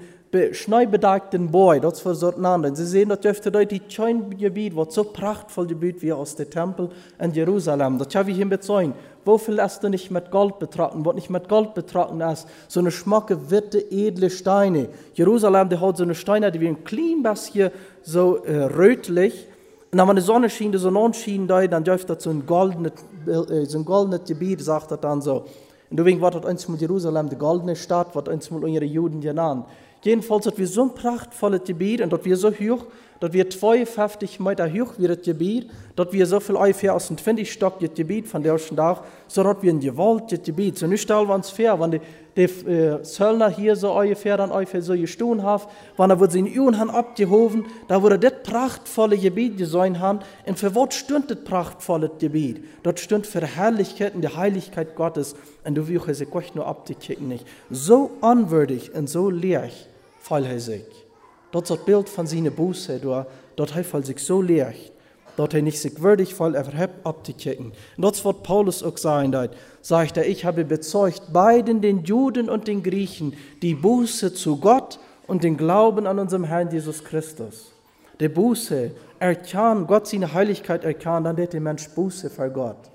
[0.52, 2.76] schneebedeckten Boy, dort für so nahen.
[2.76, 6.50] Sie sehen, dort dürfte dort die schöne Gebiet, was so prachtvoll Gebiet wie aus dem
[6.50, 7.98] Tempel in Jerusalem.
[7.98, 8.94] Das habe ich ihm bezeugen.
[9.24, 11.06] Wofür lässt du nicht mit Gold betrachten?
[11.06, 14.90] Was nicht mit Gold betrachten ist, so eine schmacke, witte, edle Steine.
[15.14, 19.48] Jerusalem, der hat so eine Steine, die wie ein klein bisschen so äh, rötlich.
[19.92, 22.94] Und wenn die Sonne schien, die Sonne schien da, dann dürfte das so ein goldenes,
[23.28, 25.46] äh, so Gebiet, sagt er dann so.
[25.90, 29.66] Und deswegen war das einmal Jerusalem, die goldene Stadt, was einmal unsere Juden genannt.
[30.02, 32.86] Jedenfalls hat wir so ein prachtvolles Gebiet und dort wir so hoch,
[33.22, 37.18] dort wir 52 Meter hoch wie das Gebiet, dort wir so viel ungefähr aus dem
[37.18, 40.78] 20 Stock das Gebiet von der ersten Tag, so dort wir ein gewaltiges Gebiet.
[40.78, 42.02] So nicht wir uns fair, wenn die,
[42.36, 45.64] die äh, Zöllner hier so ungefähr dann ungefähr so gestehen haben,
[45.98, 50.20] wenn da wird sie in ihren Hand abgehoben, da wurde das prachtvolle Gebiet gesehen haben,
[50.46, 52.64] und für was stund das prachtvolle Gebiet?
[52.82, 57.46] Dort stund für Herrlichkeit und die Heiligkeit Gottes, und du wirst sie nur abzukicken nicht.
[57.70, 59.70] So unwürdig und so leer
[60.30, 61.01] hij sich.
[61.54, 64.92] Is het beeld van zijn Buße, dat hij fall sich so leert,
[65.36, 67.74] dat hij nicht sich würdig voll überhaupt abzukicken.
[67.98, 72.50] Und das wird Paulus auch sagen, dort, sagt er, ich habe bezeugt beiden den Juden
[72.50, 77.72] und den Griechen die Buße zu Gott und den Glauben an unserem Herrn Jesus Christus.
[78.20, 82.90] Die Buße erkannt, Gott seine Heiligkeit erkannt, dann wird der Mensch Buße für Gott.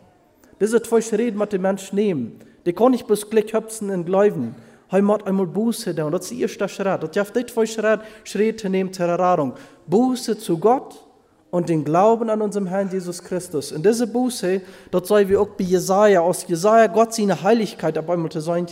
[0.61, 2.41] Diese zwei Schritte mit dem Mensch nehmen.
[2.65, 4.55] Die kann nicht bloß Glück hüpfen und glauben.
[4.89, 6.11] Hij moet einmal Buße doen.
[6.11, 7.15] Dat is de eerste schritt.
[7.15, 9.55] Hebt dit twee schritt, Schritte nehmen zur Erfahrung.
[9.87, 11.07] Buße zu Gott
[11.51, 13.73] und den Glauben an unserem Herrn Jesus Christus.
[13.73, 18.11] In dieser Buße, dort soll wir auch bei Jesaja, aus Jesaja Gott seine Heiligkeit ab
[18.11, 18.67] einmal zu sein,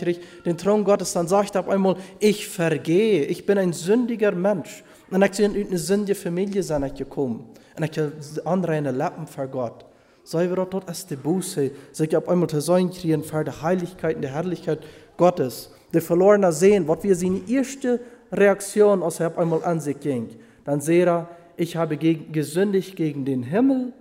[0.45, 4.83] den Thron Gottes, dann sagt er ab einmal, ich vergehe, ich bin ein sündiger Mensch.
[5.09, 7.49] Und ich bin in eine sündige Familie sein gekommen.
[7.77, 8.11] Und ich habe
[8.45, 9.85] anreine Lappen für Gott.
[10.23, 14.15] Sei wir dort als die Buße, sich ab einmal zu sein kriegen für die Heiligkeit
[14.15, 14.79] und die Herrlichkeit
[15.17, 15.74] Gottes.
[15.95, 20.27] Der Verlorene sehen, was wir seine erste Reaktion aus er einmal an sich ging.
[20.65, 23.93] Dann sehe er, ich habe gegen, gesündigt gegen den Himmel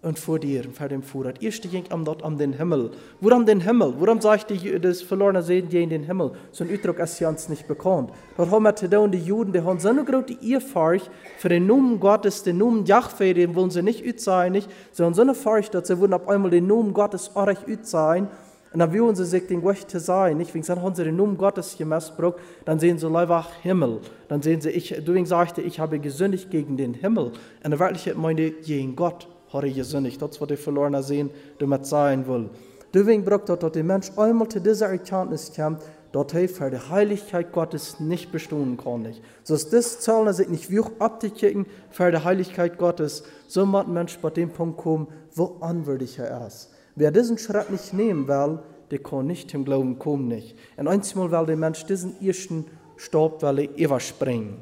[0.00, 1.42] und vor dir, vor dem Vorrat.
[1.42, 2.92] Erste ging am dort an den Himmel.
[3.20, 3.94] Warum den Himmel?
[3.98, 6.30] Warum sagt die, das verlorene Sehen gegen den Himmel?
[6.52, 8.12] So ein Ausdruck ist uns nicht bekannt.
[8.36, 12.44] Dort haben wir die Juden, die haben so eine große Ehrfurcht für den Namen Gottes,
[12.44, 15.98] den Namen Jahwe, den wollen sie nicht sein, nicht, sondern so eine Furcht, dass sie
[15.98, 18.28] wollen auf einmal den Namen Gottes auch sein
[18.72, 20.54] und dann wollen sie sich den Gott sein, nicht?
[20.54, 23.98] Wenn sie haben sie den Namen Gottes gemissbraucht, dann sehen sie einfach Himmel.
[24.28, 27.32] Dann sehen sie, ich, du sagte, ich habe gesündigt gegen den Himmel.
[27.64, 30.22] Und in Wirklichkeit meine gegen Gott habe ich gesündigt.
[30.22, 32.48] Das, was die verloren sehen, damit sein will.
[32.94, 36.78] Deswegen braucht dort, dass der Mensch einmal zu dieser Erkenntnis kommt, dort er für die
[36.78, 39.02] Heiligkeit Gottes nicht bestehen kann.
[39.02, 39.20] Nicht.
[39.42, 43.24] So ist das Zahlen sich nicht wie abzukicken für die Heiligkeit Gottes.
[43.48, 46.70] So muss ein Mensch bei dem Punkt kommen, wo anwürdig er ist.
[46.96, 48.58] Wer diesen Schritt nicht nehmen will,
[48.90, 50.28] der kann nicht im Glauben kommen.
[50.28, 50.56] Nicht.
[50.76, 52.66] Und einmal will der Mensch diesen ersten
[53.12, 54.58] er überspringen.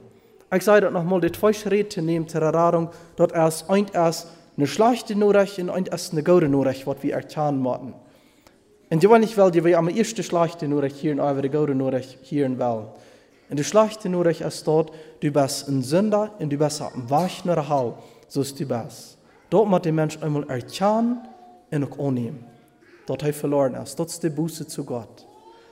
[0.54, 4.66] Ich sage das nochmal, die zwei Schritte nehmen zur Erfahrung, dort erst ein erst eine
[4.66, 7.94] schlechte Nachricht und ein erst eine gute Nachricht, was wir erkennen müssen.
[8.90, 12.18] Und die wollen nicht, weil die am ersten schlechte Nachricht und aber die gute Nachricht
[12.22, 12.86] hier wollen.
[13.50, 17.68] Und die schlechte Nachricht ist dort, du bist ein Sünder und du bist am Wachner
[17.68, 17.94] Hall,
[18.28, 19.18] so ist du bist.
[19.50, 21.18] Dort muss der Mensch einmal erkennen,
[21.68, 22.46] en ook aannemen.
[23.04, 23.94] Dat hij verloren is.
[24.00, 25.26] Dat is de Buße zu Gott.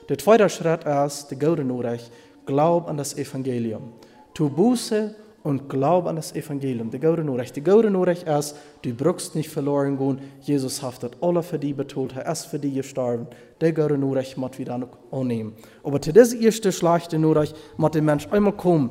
[0.08, 2.10] Der zweite Schritt ist, der Gouden Nachricht,
[2.46, 3.92] Glaub an das Evangelium.
[4.32, 7.56] Tu Buße und glaub an das Evangelium, der Gouden Nachricht.
[7.56, 10.20] Die Gouden Nachricht ist, du brauchst nicht verloren gehen.
[10.40, 13.26] Jesus hat das alle für dich betont, er ist für dich gestorben.
[13.60, 15.54] Der Gouden Nachricht muss auch annehmen.
[15.82, 18.90] Aber zu dieser ersten schlechten Nachricht muss der Mensch einmal kommen.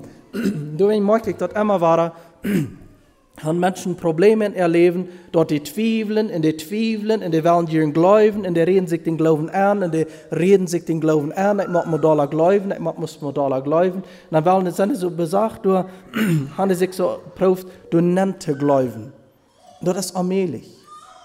[0.78, 2.14] du, mag ich das immer war,
[3.44, 8.46] haben Menschen Probleme erleben, dort die zweifeln, in die zweifeln, in die wollen ihren Glauben,
[8.46, 11.68] in die reden sich den Glauben an, in die reden sich den Glauben an, ich
[11.68, 12.80] mir da glauben, ich
[13.34, 13.98] da glauben.
[13.98, 15.74] Und dann wollen sie so besagt, du,
[16.58, 19.12] haben sie sich so prüft, du nennte Glauben.
[19.82, 20.70] Das ist allmählich.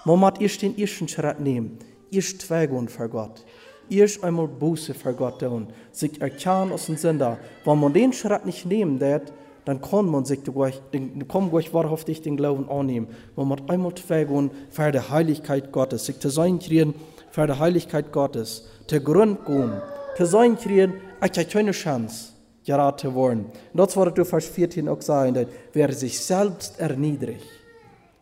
[0.03, 1.79] Man muss erst den ersten Schritt nehmen,
[2.11, 3.45] erst Zweigungen für Gott.
[3.89, 7.37] Erst einmal Buße für Gott tun, sich erkennen aus dem Sünder.
[7.65, 9.31] Wenn man den Schritt nicht nehmen wird,
[9.65, 13.07] dann kann man sich durch, dann kann man wahrhaftig den Glauben annehmen.
[13.35, 16.93] Man muss einmal gehen für die Heiligkeit Gottes, sich zu sein kriegen
[17.31, 19.81] für die Heiligkeit Gottes, zu Grund gehen,
[20.17, 20.93] zu sein kriegen,
[21.23, 22.33] ich habe keine Chance,
[22.65, 23.45] geraten zu werden.
[23.73, 27.47] Und das wird du Vers 14 auch sagen, wer sich selbst erniedrigt,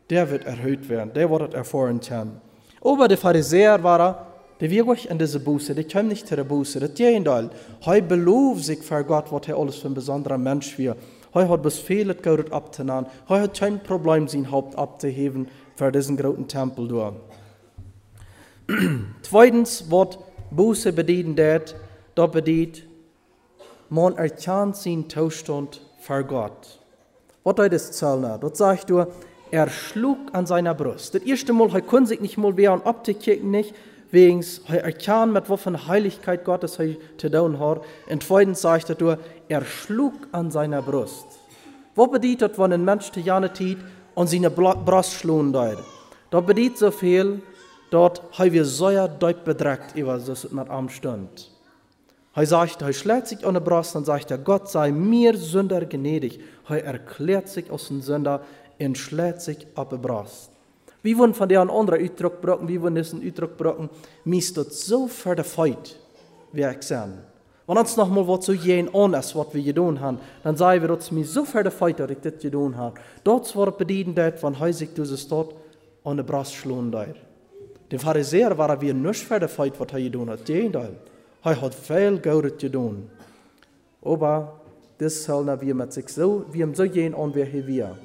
[0.10, 2.40] der wird erhöht werden, der wird erfahren können.
[2.82, 4.26] Aber der Pharisäer war er,
[4.60, 7.50] der wirklich in diese Buße, die kommt nicht zu der Buße, das Gegenteil.
[7.86, 10.98] Er belobt sich für Gott, was er alles für ein besonderer Mensch wird.
[11.32, 13.08] Hij had befehlt, Gott abzunehmen.
[13.28, 16.88] Hij hat kein Problem, sein Haupt abzuheben für diesen großen Tempel.
[16.88, 17.14] Durch.
[19.22, 20.18] Zweitens, was
[20.52, 21.76] Buße bedienen wird,
[22.16, 22.84] da bedient,
[23.90, 26.80] man erkennt seinen Zustand für Gott.
[27.44, 28.40] Was soll das zählen?
[28.40, 29.06] Das sagt du,
[29.52, 31.16] er schlug an seiner Brust.
[31.16, 33.74] Das erste Mal, er konnte sich nicht mal wehren, abzukicken nicht,
[34.12, 37.82] wegen er erkannt, mit welcher Heiligkeit Gottes er zu tun hat.
[38.10, 41.26] Und zweitens sagt er, er schlug an seiner Brust.
[41.96, 43.80] Was bedeutet, wenn ein Mensch die Jahre tut
[44.16, 45.84] und seine Brust dort?
[46.30, 47.42] Das bedeutet so viel,
[47.90, 51.52] dort haben wir sehr deut bedreckt, über es mit am Stund.
[52.36, 56.40] Er sagt, er schlägt sich an der Brust und sagt, Gott sei mir Sünder gnädig.
[56.70, 58.42] Er erklärt sich aus dem Sünder
[58.80, 60.52] und schlägt sich ab der Brust.
[61.02, 62.36] Wie wollen von der anderen Ausdruck
[62.68, 63.90] wie wollen diesen Ausdruck brauchen,
[64.26, 65.36] mis dort so für
[66.52, 67.29] wie ich sehen.
[67.70, 70.82] Wenn uns noch mal was zu gehen an ist, was wir getan haben, dann sagen
[70.82, 73.00] wir, dass mir so die Feit, dass ich das getan habe.
[73.24, 75.54] Dort wird bedient, wenn sich dieses dort
[76.04, 77.16] an der Brust schlagen dort.
[77.92, 80.46] Der Pharisäer war wie nicht für Feit, was er getan hat.
[80.46, 80.96] Gegenteil.
[81.44, 83.08] Er hat viel Gutes getan.
[84.02, 84.62] Aber
[84.98, 87.96] das soll wir mit sich so, wir so gehen an, wie wir.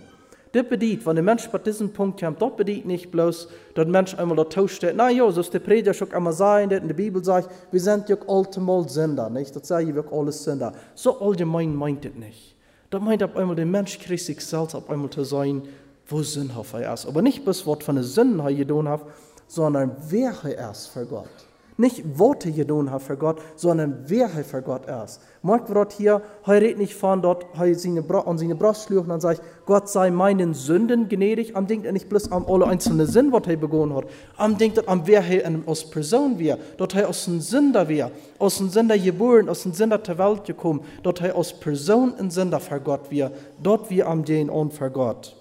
[0.54, 3.86] Das bedeutet, wenn der Mensch bei diesem Punkt kommt, das bedeutet nicht bloß, dass der
[3.86, 4.94] Mensch einmal da steht.
[4.94, 8.08] Na ja, so ist der Prediger schon einmal sagen, in der Bibel sagt, wir sind
[8.08, 9.56] ja allemal Sünder, nicht?
[9.56, 10.72] Das sagen wir alles Sünder.
[10.94, 12.54] So allgemein meint es nicht.
[12.88, 15.62] Das meint auf einmal, der Mensch kriegt sich selbst auf einmal zu sein,
[16.06, 17.06] wo sinnhaft er ist.
[17.06, 19.00] Aber nicht bloß, was von der Sünden er getan hat,
[19.48, 21.43] sondern wer er erst für Gott.
[21.76, 25.20] Nicht Worte getan hat für Gott, sondern wer er für Gott ist.
[25.42, 29.02] Mag wir dort hier, er redet nicht von dort, er seine, an seine Brust schlug
[29.02, 31.56] und dann sagt, Gott sei meinen Sünden gnädig.
[31.56, 34.04] Am denkt er nicht bloß an alle einzelnen Sinn, was er begonnen hat.
[34.36, 38.12] Am denkt er an wer er als Person wir, dort er aus dem Sünder wir,
[38.38, 42.30] aus dem Sünder geboren, aus dem Sünder zur Welt gekommen, dort er als Person ein
[42.30, 45.34] Sünder für Gott wir, dort wir am den und für Gott.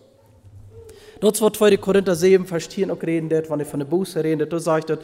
[1.24, 1.78] Dort wird 2.
[1.78, 4.98] Korinther 7, Vers 10 auch reden, wenn er von der Buße redet, da sagt er,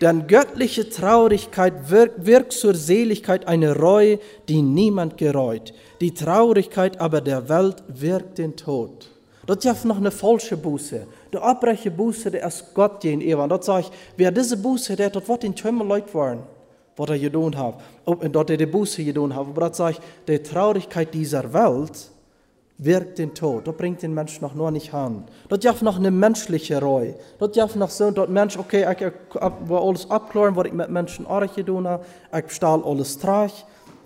[0.00, 5.74] denn göttliche Traurigkeit wirkt, wirkt zur Seligkeit eine Reue, die niemand gereut.
[6.00, 9.10] Die Traurigkeit aber der Welt wirkt den Tod.
[9.46, 11.06] Das ist noch eine falsche Buße.
[11.32, 13.42] Die abbreche Buße, der ist Gott gegenüber.
[13.42, 15.54] Und dort sage ich, wer diese Buße, der dort wird in
[15.86, 16.40] Leute waren,
[16.96, 17.80] was er getan hat.
[18.04, 19.46] Und dort er die Buße getan hat.
[19.48, 22.10] Aber dort sage ich, die Traurigkeit dieser Welt,
[22.82, 23.66] wirkt den Tod.
[23.66, 25.24] Das bringt den Menschen noch nur nicht an.
[25.48, 27.14] Das darf noch eine menschliche Reue.
[27.38, 31.26] Das darf noch so, dass Mensch, okay, ich will alles abklären, was ich mit Menschen
[31.26, 32.04] auch getan habe.
[32.36, 33.52] Ich stahl alles trage.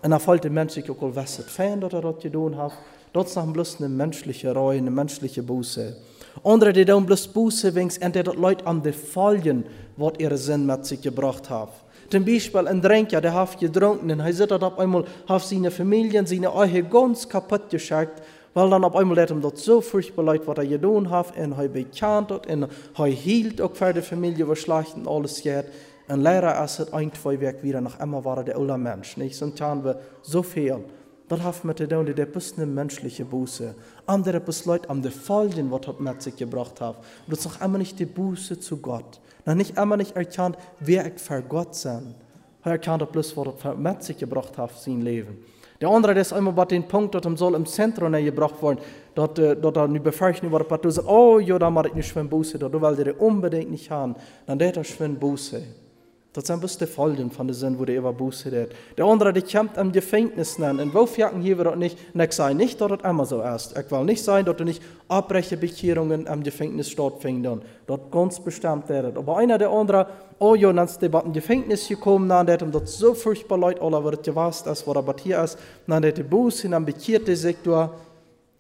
[0.03, 2.73] Und dann fällt der Mensch sich auch was es fein, dass er das getan hat.
[3.13, 5.97] Das ist noch bloß eine menschliche Reue, eine menschliche Buße.
[6.43, 9.65] Andere, die dann bloß Buße wings, und die Leute an die Fallen,
[9.97, 11.71] was ihre Sinn mit sich gebracht haben.
[12.11, 16.27] Zum Beispiel ein Trinker, der hat getrunken, und er sitzt auf einmal, hat seine Familie,
[16.27, 18.21] seine Ehe ganz kaputt geschickt,
[18.55, 21.71] weil dann op einmal hem dat zo furchtbar leid wat er gedaan heeft en hij
[21.71, 25.65] bekend dat en hij hield ook voor de familie verslacht en alles geht.
[26.07, 29.17] En leider als het ein, zwei Werk wieder nach immer war der oude Mensch.
[29.17, 29.37] Nicht?
[29.37, 30.85] So tun wir so viel.
[31.29, 33.75] Dat hat mit der Done der bist eine menschliche Buße.
[34.05, 36.97] Andere bist Leute am der Fallen, was hat mit sich gebracht hat.
[36.97, 39.21] Und das ist noch immer nicht die Buße zu Gott.
[39.47, 42.15] Noch nicht immer nicht erkannt, wer ich für Gott sein.
[42.65, 45.45] Er erkannt bloß, was er mit sich gebracht hat, sein Leben.
[45.81, 48.79] Der andere, der ist einmal bei den Punkt, dass soll im Zentrum gebracht werden,
[49.15, 52.09] dort, äh, dort er nicht befürchten über das, sagt, oh, ja, da mache ich nicht
[52.09, 54.15] schwimmen Buße, da will der unbedingt nicht haben,
[54.47, 55.63] dann der er schwimmen Buße.
[56.37, 58.71] Sind bloß die Folgen von der Sinn, wo der über Buße hat.
[58.99, 60.81] Der andere, der kämpft am Gefängnis nennen.
[60.81, 61.97] Und wo jagen hier wir dort nicht?
[62.13, 63.79] Und ich nicht, dass das immer so ist.
[63.79, 67.63] Ich will nicht sein, dass du nicht abbreche Bekehrungen am Gefängnis stattfinden.
[67.87, 69.17] Dort ganz bestimmt wird.
[69.17, 70.09] Aber einer der andere,
[70.41, 74.03] oh ja, dann ist der im Gefängnis gekommen, dann hat dort so furchtbar Leute, alle
[74.03, 75.57] wird gewusst, das, was er hier ist.
[75.87, 77.93] Dann hat er Buße, dann bekehrte sich da.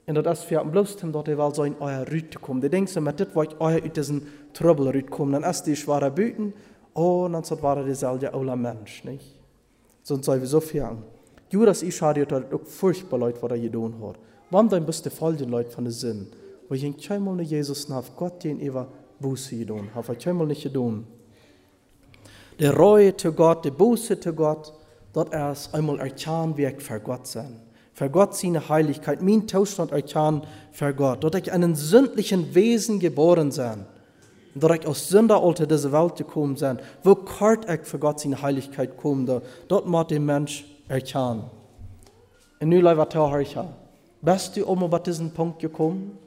[0.06, 2.60] Und das ist für ihn bloß, dass er will so in euer Rüte kommen.
[2.60, 5.32] Die denken so, mit das wollt euer in diesen Trouble Rüte kommen.
[5.32, 6.52] Dann ist die schwere Büten.
[6.94, 9.22] Oh, dan zat waren dezelfde oude mens, niet?
[10.02, 10.98] Zo zijn we zo veel.
[11.48, 14.16] Judas Ischariot hat auch furchtbar Leute, was er getan hat.
[14.50, 16.28] Warum dann bist du voll die Leute von der Sinn?
[16.68, 18.86] Weil ich einmal nicht Jesus nach Gott den über
[19.18, 20.14] Buße getan habe.
[20.16, 21.06] Ich einmal nicht getan.
[22.60, 24.72] Der Reue zu Gott, der Buße zu Gott,
[25.12, 27.60] dort erst einmal erkennen, wie ich für Gott sein.
[27.92, 31.24] Für Gott seine Heiligkeit, mein Zustand erkennen für Gott.
[31.24, 33.86] Dort ich einen sündlichen Wesen geboren sein
[34.54, 38.96] ik aus Sünder unter diese Welt gekommen bin, wo kort ich für Gott seine Heiligkeit
[38.96, 41.44] komme, dort muss der Mensch erkennen.
[42.60, 43.66] Und nu leider Tauharicha,
[44.22, 46.18] bist du um bei diesen Punkt gekommen?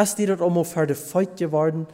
[0.00, 1.86] Ist dir dort um für die Feit geworden,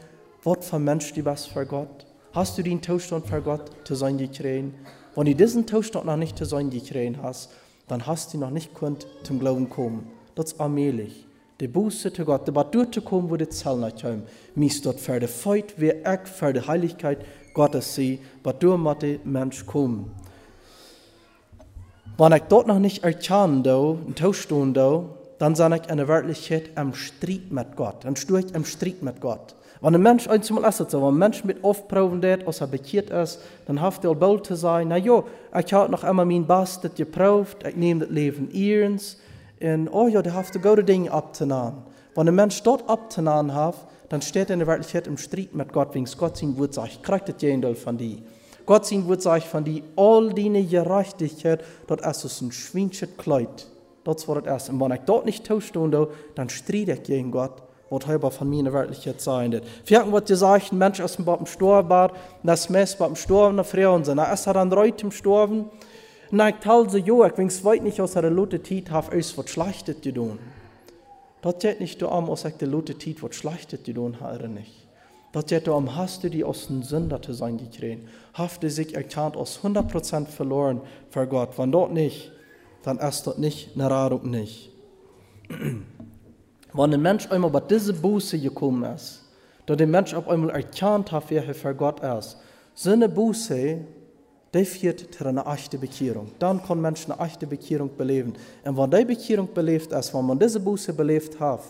[0.45, 2.07] was für Mensch du bist für Gott?
[2.33, 4.75] Hast du den Zustand für Gott zu sein gekriegt?
[5.15, 7.51] Wenn du diesen Zustand noch nicht zu sein gekriegt hast,
[7.89, 10.11] dann hast du noch nicht könnt zum Glauben kommen.
[10.35, 11.26] Das ist allmählich
[11.61, 14.25] de Buße zu Gott, aber durchzukommen, wo die Zell nicht kommen.
[14.55, 17.19] Mies dort für die Feit, wie ich für die Heiligkeit
[17.55, 20.11] Gottes sehe, aber durch muss der Mensch kommen.
[22.19, 26.71] Wenn ich dort noch nicht erkenne, do, ein do, dann sage ich in der Wirklichkeit
[26.77, 28.05] im Streit mit Gott.
[28.05, 29.55] Dann stehe ich im Streit mit Gott.
[29.83, 33.11] Wenn ein Mensch einmal ist so, wenn ein Mensch mit aufproben wird, als er bekehrt
[33.11, 35.23] ist, dann hat er bald zu sagen, na ja,
[35.59, 39.19] ich habe noch einmal mein Bestes geprüft, ich nehme das Leben ihrens,
[39.59, 41.83] en oh ja, der hat de goede dingen op te nemen.
[42.15, 43.77] Wenn ein Mensch dort nemen hat,
[44.09, 47.03] dann steht er in der Wirklichkeit im Streit mit Gott, wegen Gott sein Wort sagt,
[47.03, 48.19] kriegt das Jendel von dir.
[48.65, 53.67] Gott sein Wort sagt von dir, all deine Gerechtigkeit, dort ist es ein schwindsches Kleid.
[54.05, 54.73] Das war das erste.
[54.73, 58.61] Und wenn ich dort nicht tauschstunde, dann streite ich gegen Gott, was halber von mir
[58.61, 59.65] in der Wirklichkeit sein wird.
[59.85, 62.11] Wir haben was gesagt, ein Mensch ist beim Storben,
[62.43, 64.15] das Mess beim Storben, eine Frau und so.
[64.15, 65.67] Na, ist er dann reut im Storben,
[66.31, 69.35] Na, ik tal ze jo, ik wings weit nicht aus der lote Tiet haf eus
[69.35, 70.39] wat schlechtet die doen.
[71.41, 74.87] Dat jet nicht du aus der lote Tiet wat schlechtet die doen haare nicht.
[75.33, 78.09] Dat jet du am, hast du die aus den Sünder zu sein gekriegt.
[78.35, 81.59] Hafte sich erkannt aus 100% verloren für Gott.
[81.59, 82.33] Wenn dort nicht,
[82.83, 84.73] dann ist dort nicht, eine Radung nicht.
[86.73, 89.25] Wenn ein Mensch einmal bei diese Buße gekommen ist,
[89.67, 92.39] da der Mensch auf einmal erkannt hat, wer er für Gott ist,
[92.75, 93.79] seine Buße
[94.55, 96.29] die führt zu einer echten Bekehrung.
[96.39, 98.35] Dann kann Menschen eine echte Bekehrung beleben.
[98.65, 101.61] Und wenn die Bekehrung belebt ist, wenn man diese Buße belebt hat,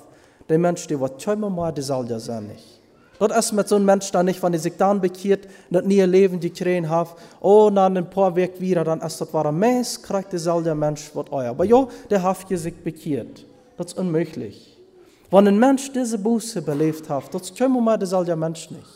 [0.49, 2.77] der Mensch, der wird zweimal mal dieselbe sein nicht.
[3.19, 6.05] Das ist mit so einem Mensch dann nicht, wenn er sich dann bekehrt, das neue
[6.05, 10.01] Leben gekriegt hat, oh, dann ein paar Weg wieder, dann ist das war ein Mess,
[10.03, 11.51] kriegt derselbe Mensch, was euer.
[11.51, 13.47] Aber ja, der hat sich bekehrt.
[13.79, 14.77] Das ist unmöglich.
[15.31, 18.96] Wenn ein Mensch diese Buße belebt hat, das können wir derselbe Mensch nicht.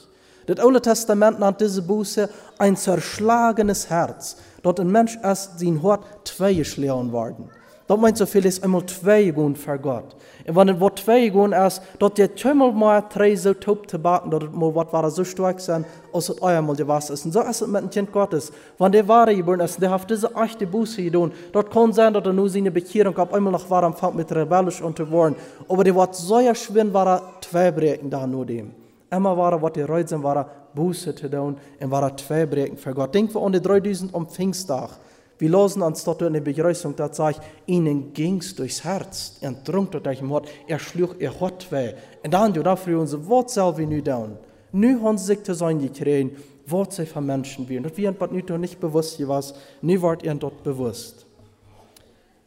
[0.51, 4.37] Das Alte Testament nennt diese Buße ein zerschlagenes Herz.
[4.65, 7.49] Dort ein Mensch ist sein Hort zweigeschlagen worden.
[7.87, 10.17] Dat meint so viel ist einmal zwei gehen für Gott.
[10.49, 14.33] Und wenn es zwei gehen ist, dort der Tümmel mal drei so top zu backen,
[14.33, 17.27] dort mal was war so stark sein, als es einmal was ist.
[17.27, 18.51] Und so ist es mit dem Kind Gottes.
[18.77, 22.25] Wenn der wahre geboren ist, der hat diese echte Buße getan, dort kann sein, dass
[22.25, 25.37] er nur seine Bekehrung gab, einmal noch war am Fang mit rebellisch unterworfen.
[25.69, 28.80] Aber der war so schwer, war zwei Brecken da nur dem.
[29.11, 32.47] Immer war er, was die Reut war er Buße zu tun, und war er zwei
[32.47, 33.15] Brecken für Gott.
[33.15, 34.91] Denk wir an die 3000 am Pfingsttag.
[35.39, 39.39] Wir losen uns dort in der Begrüßung, da sagt, ihnen ging's durchs Herz.
[39.41, 41.95] Er trunk dort euch im Wort, er schlug ihr Hort weh.
[42.23, 44.37] Und dann, du dafür unser Wort selber nu down.
[44.71, 47.87] Nu haben sie sich zu sein gekriegt, Wort sie von Menschen werden.
[47.87, 51.27] Und wir haben nicht nicht bewusst was, nu wird ihr dort bewusst.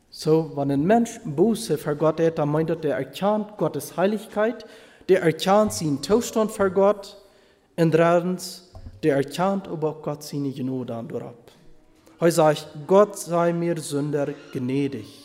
[0.09, 4.63] So, wenn ein Mensch Buße für Gott hat, dann meint er, der erkennt Gottes Heiligkeit,
[5.09, 7.17] der erkennt seinen Zustand für Gott,
[7.75, 11.51] und drittens, der erkennt aber Gott seine durab.
[12.19, 15.23] Heute sage ich, Gott sei mir Sünder gnädig.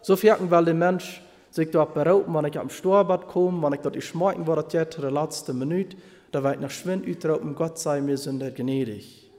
[0.00, 3.80] So merken, weil der Mensch sich dort beraubt, wenn ich am Storbad komme, wenn ich
[3.80, 5.96] dort schmecken war, der letzte Minute,
[6.32, 9.30] da wird nach Schwind utrauben, Gott sei mir Sünder gnädig.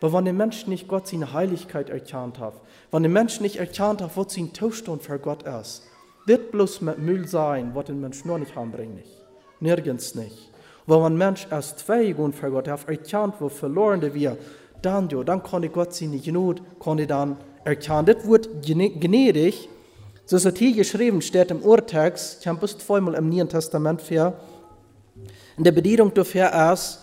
[0.00, 2.54] Aber wenn der Mensch nicht Gott seine Heiligkeit erkannt hat,
[2.92, 5.82] wenn der Mensch nicht erkannt hat, was sein Zustand für Gott ist,
[6.26, 9.04] wird bloß mit Müll sein, was den Mensch nur nicht anbringt.
[9.60, 10.50] Nirgends nicht.
[10.86, 14.36] Wenn ein Mensch erst zwei Grund für Gott hat, erkannt, wo verloren wir,
[14.82, 18.06] dann, jo, dann kann ich Gott seine Gnade, kann ich dann erkennen.
[18.06, 19.68] Das wird gnädig,
[20.24, 24.02] so ist es hier geschrieben, steht im Urtext, ich habe es zweimal im Neuen Testament
[24.02, 24.34] für,
[25.56, 27.00] in der Bedienung dafür ist,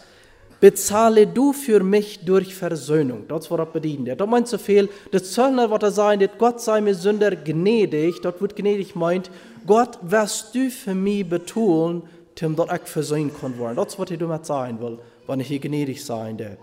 [0.64, 3.26] bezahle du für mich durch Versöhnung.
[3.28, 4.18] Das war das Bedienen.
[4.18, 8.22] Das meint so viel, das Zöllner, was er sagen, dass Gott sei mir Sünder gnädig,
[8.22, 9.30] dort wird gnädig meint,
[9.68, 12.04] Gott, wirst du für mich betonen,
[12.40, 13.76] dem dort ich versöhnen kann worden.
[13.76, 16.58] Das was ich damit sagen will, wenn ich hier gnädig sein werde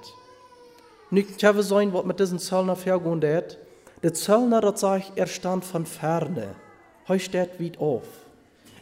[1.10, 3.58] nicht hebben sein, was mit diesem Zöllner vergehen hat.
[4.02, 6.54] Der Zöllner, das sagt, er stand von ferne.
[7.06, 8.04] Er steht weit auf.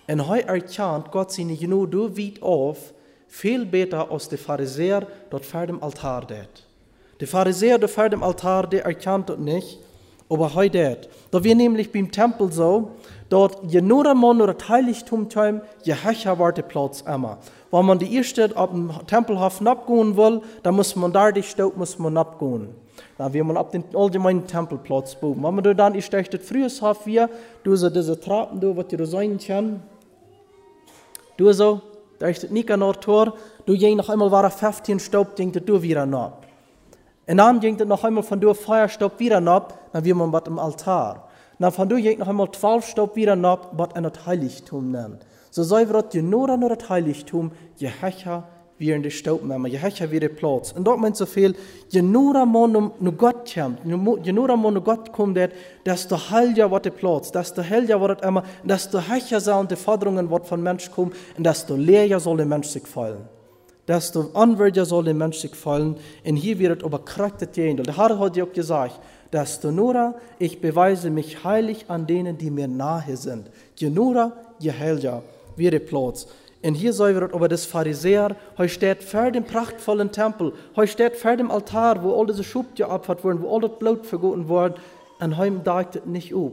[0.07, 2.93] Und er erkennt Gott seine Gnade weit auf,
[3.29, 6.49] viel besser als der Pharisäer dort vor dem Altar det.
[7.21, 9.79] Der Pharisäer dort vor dem Altar, der erkennt das nicht,
[10.31, 11.09] aber er det.
[11.31, 12.91] Da wir nämlich beim Tempel so,
[13.29, 17.39] dort je nur man oder Heiligtum tun, je höher war der Platz immer.
[17.71, 21.77] Wenn man die erste auf dem Tempelhof abgehen will, dann muss man da die Stadt
[21.77, 22.69] muss man abgehen.
[23.19, 25.43] Dann wir man ab den allgemeinen Tempelplatz bauen.
[25.43, 27.29] Wenn man da dann ist das frühes Hof wir,
[27.63, 29.83] du so diese Trappen, du, was du sein kann,
[31.37, 31.81] du so,
[32.19, 33.35] da ist nicht an Tor,
[33.67, 36.33] du je noch einmal war 15 Staub, denkt du wieder nach.
[37.27, 40.59] Und dann ging noch einmal von du Feuerstaub wieder nach, dann wir man was im
[40.59, 41.29] Altar.
[41.59, 45.63] Dann von du ging noch einmal 12 Staub wieder nach, was ein Heiligtum nennt so
[45.63, 48.45] sei wir je nur an das Heiligtum, je höher
[48.79, 50.73] je höher wir die Platz.
[50.73, 51.55] Und dort meint so viel,
[51.89, 53.79] je nur am um nu Gott kommt,
[54.25, 55.39] je nur am nu Gott kommt,
[55.85, 60.47] desto heiliger wird der Platz, desto heiliger wird immer, desto höher sind die Forderungen, die
[60.49, 63.29] von Mensch kommen, und desto leerer soll der Mensch sich fallen.
[63.87, 67.77] Desto anwärtiger soll der Mensch sich fallen, und hier wird aber krachtet gehen.
[67.79, 69.01] Der Herr hat ja auch gesagt,
[69.33, 73.51] desto nur ich beweise mich heilig an denen, die mir nahe sind.
[73.77, 75.23] Je nur, je heiliger
[75.57, 76.27] wieder Platz.
[76.63, 81.17] Und hier sehen wir über das Pharisäer, heute steht vor dem prachtvollen Tempel, heute steht
[81.17, 84.75] vor dem Altar, wo all diese Schubte abfahrt wurden, wo all das Blut vergoten wurde,
[85.21, 86.53] und deckt es nicht auf,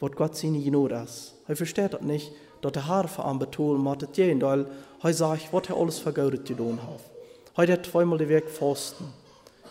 [0.00, 1.36] was Gott seine Gnade ist.
[1.46, 4.66] Heute versteht das nicht, dass der Herr für ihn betonen jeden, weil
[5.02, 7.00] heute sagt, was er alles vergeudet getan hat.
[7.56, 9.12] Heute hat zweimal den Weg fasten.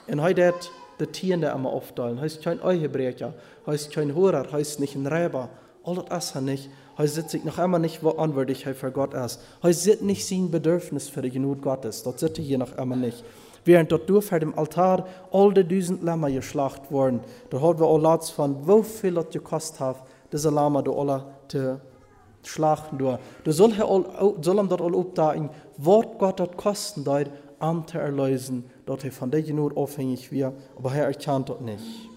[0.08, 2.20] Und heute hat die Tiere immer aufteilen.
[2.20, 3.34] Heißt kein Ehebrecher,
[3.66, 5.50] heißt kein Hörer, heißt nicht ein Räber.
[5.84, 6.70] All das ist er nicht.
[7.00, 9.40] Er sitzt sich noch immer nicht, wo anwürdig für Gott ist.
[9.64, 12.04] Er sieht nicht sein Bedürfnis für die Genut Gottes.
[12.04, 13.24] Dort sitzt er hier noch immer nicht.
[13.64, 17.86] Während dort durch vor dem Altar all die tausend Lämmer geschlacht wurden, da hat wir
[17.86, 19.96] auch Latz von, wie viel das gekostet hat,
[20.30, 21.80] diese Lämmer da alle zu
[22.44, 22.98] schlachten.
[22.98, 23.18] Du
[23.52, 29.14] soll ihm dort all aufdagen, Wort Gott dort kosten dort, an zu erlösen, dort er
[29.14, 32.10] von der Genut abhängig wird, aber er erkennt dort nicht.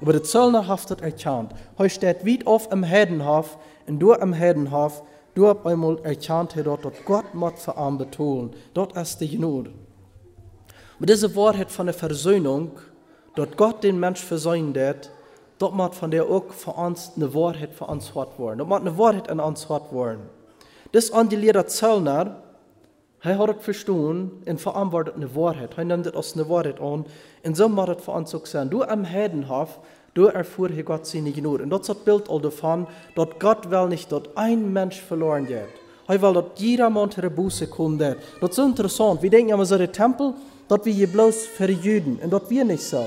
[0.00, 1.52] Aber der Zöllner hat das erkannt.
[1.78, 3.56] Er steht weit auf im Herdenhof,
[3.86, 5.02] und du im Herdenhof,
[5.34, 8.54] du hast einmal erkannt, dort, dass Gott muss für ihn betonen.
[8.74, 9.70] Die Gnade.
[10.96, 12.70] Aber diese Wort hat von der Versöhnung,
[13.34, 15.10] dort Gott den Mensch versöhnt hat,
[15.58, 18.58] dort muss von der auch für uns eine Wahrheit für uns hart worden.
[18.58, 20.22] Dort muss eine Wahrheit an uns hart worden.
[20.92, 22.40] Das an die Lehrer Zöllner,
[23.24, 25.74] Hij had het verstaan en verantwoordet eine Wahrheit.
[25.74, 27.06] Hij nimmt het als eine Wahrheit an.
[27.42, 28.68] En zo moet het voor ons ook zijn.
[28.68, 29.78] Du am Heidenhof,
[30.14, 31.64] du hier Gott seine Gnade.
[31.64, 35.46] Und das ist das Bild all davon, dass Gott will nicht, dass ein Mensch verloren
[35.46, 35.68] geht.
[36.06, 38.00] Er will, dass Mann ihre Buße kommt.
[38.00, 39.22] Das ist so interessant.
[39.22, 40.34] Wir denken so, der Tempel,
[40.68, 42.18] das wir hier bloß für die Juden.
[42.22, 43.04] Und das wir nicht so.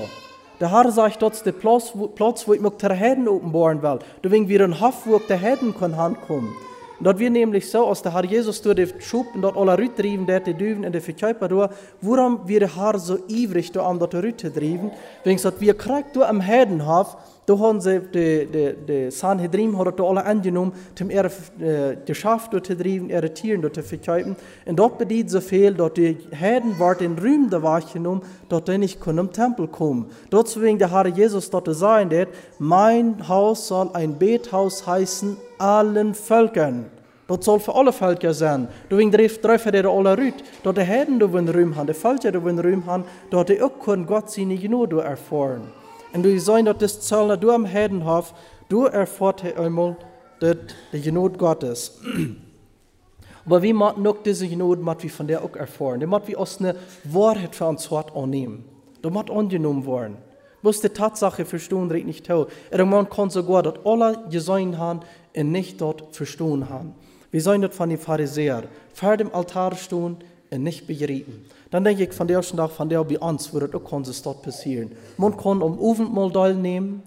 [0.60, 4.00] Der Herr sagt, das ist der Platz, wo, ich mich der Heiden offenbaren will.
[4.22, 6.52] Da wegen wir ein Hof, wo der Heiden kann handkommen.
[7.00, 9.96] Dat wir nämlich so, als der Herr Jesus durch die Schub und dort alle Rüt
[9.96, 11.70] driven, der die Düven in die Verkäufer durch,
[12.00, 14.90] warum wir der Herr so ivrig da an dort Rüt driven,
[15.22, 19.98] wegen dass wir kriegt du am Heidenhof, da haben sie die, die, die Sanhedrin hat
[19.98, 21.30] da alle angenommen, zum ihre
[21.60, 24.34] äh, Geschäft dort zu driven, ihre Tieren dort zu verkaufen,
[24.66, 28.76] und dort bedient so viel, dass die Heiden war den Rühm da wahrgenommen, dass die
[28.76, 30.10] nicht können im Tempel kommen.
[30.32, 32.26] Deswegen der Herr Jesus dort sagen, der,
[32.58, 36.86] mein Haus soll ein Bethaus heißen, allen Völkern.
[37.28, 38.68] Dat soll für alle Völker sein.
[38.90, 42.38] Deswegen treffen die alle Rüt, dass die Heiden da in Rühm haben, die Völker da
[42.38, 45.70] in Rühm haben, dass die auch können Gott seine Gnade erfahren.
[46.14, 48.32] Und du sagst, dass das Zoll, du am Heidenhof,
[48.70, 49.96] du erfahrt einmal,
[50.40, 50.56] dass
[50.92, 52.00] die Gnade Gottes.
[53.44, 56.00] Aber wie man noch diese Gnade mat wie von der auch erfahren.
[56.00, 58.64] Die mat wie aus eine Wahrheit für uns hart annehmen.
[59.02, 60.16] Du mat angenommen worden.
[60.62, 62.28] Bloß die Tatsache verstehen recht nicht.
[62.28, 65.00] Er man kann sogar, dass alle gesehen haben
[65.38, 66.94] und nicht dort verstehen haben.
[67.30, 68.64] Wir sollen das von den Pharisäern.
[68.94, 70.16] Vor dem Altar stehen
[70.50, 71.44] und nicht begreifen.
[71.70, 74.42] Dann denke ich von der ersten Tag, von der bei uns, wird das auch konsistent
[74.42, 74.92] passieren.
[75.18, 77.02] Man kann um Abendmahl teilnehmen,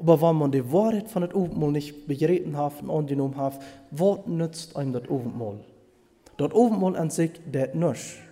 [0.00, 3.60] aber wenn man die Wahrheit von dem Abendmahl nicht begriffen hat und angenommen hat,
[3.90, 5.60] was nützt einem das Abendmahl?
[6.38, 8.25] Das Abendmahl an sich, das nicht.